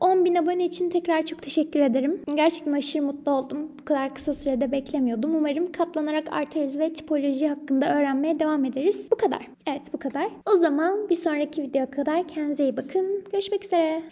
10.000 0.00 0.38
abone 0.38 0.64
için 0.64 0.90
tekrar 0.90 1.22
çok 1.22 1.42
teşekkür 1.42 1.80
ederim. 1.80 2.20
Gerçekten 2.34 2.72
aşırı 2.72 3.02
mutlu 3.02 3.32
oldum. 3.32 3.68
Bu 3.80 3.84
kadar 3.84 4.14
kısa 4.14 4.34
sürede 4.34 4.72
beklemiyordum. 4.72 5.36
Umarım 5.36 5.72
katlanarak 5.72 6.32
artarız 6.32 6.78
ve 6.78 6.92
tipoloji 6.92 7.48
hakkında 7.48 7.98
öğrenmeye 7.98 8.40
devam 8.40 8.64
ederiz. 8.64 9.06
Bu 9.12 9.16
kadar. 9.16 9.48
Evet 9.66 9.82
bu 9.92 9.98
kadar. 9.98 10.28
O 10.54 10.56
zaman 10.56 11.08
bir 11.10 11.16
sonraki 11.16 11.62
videoya 11.62 11.90
kadar 11.90 12.28
kendinize 12.28 12.62
iyi 12.62 12.76
bakın. 12.76 13.24
Görüşmek 13.32 13.64
üzere. 13.64 14.02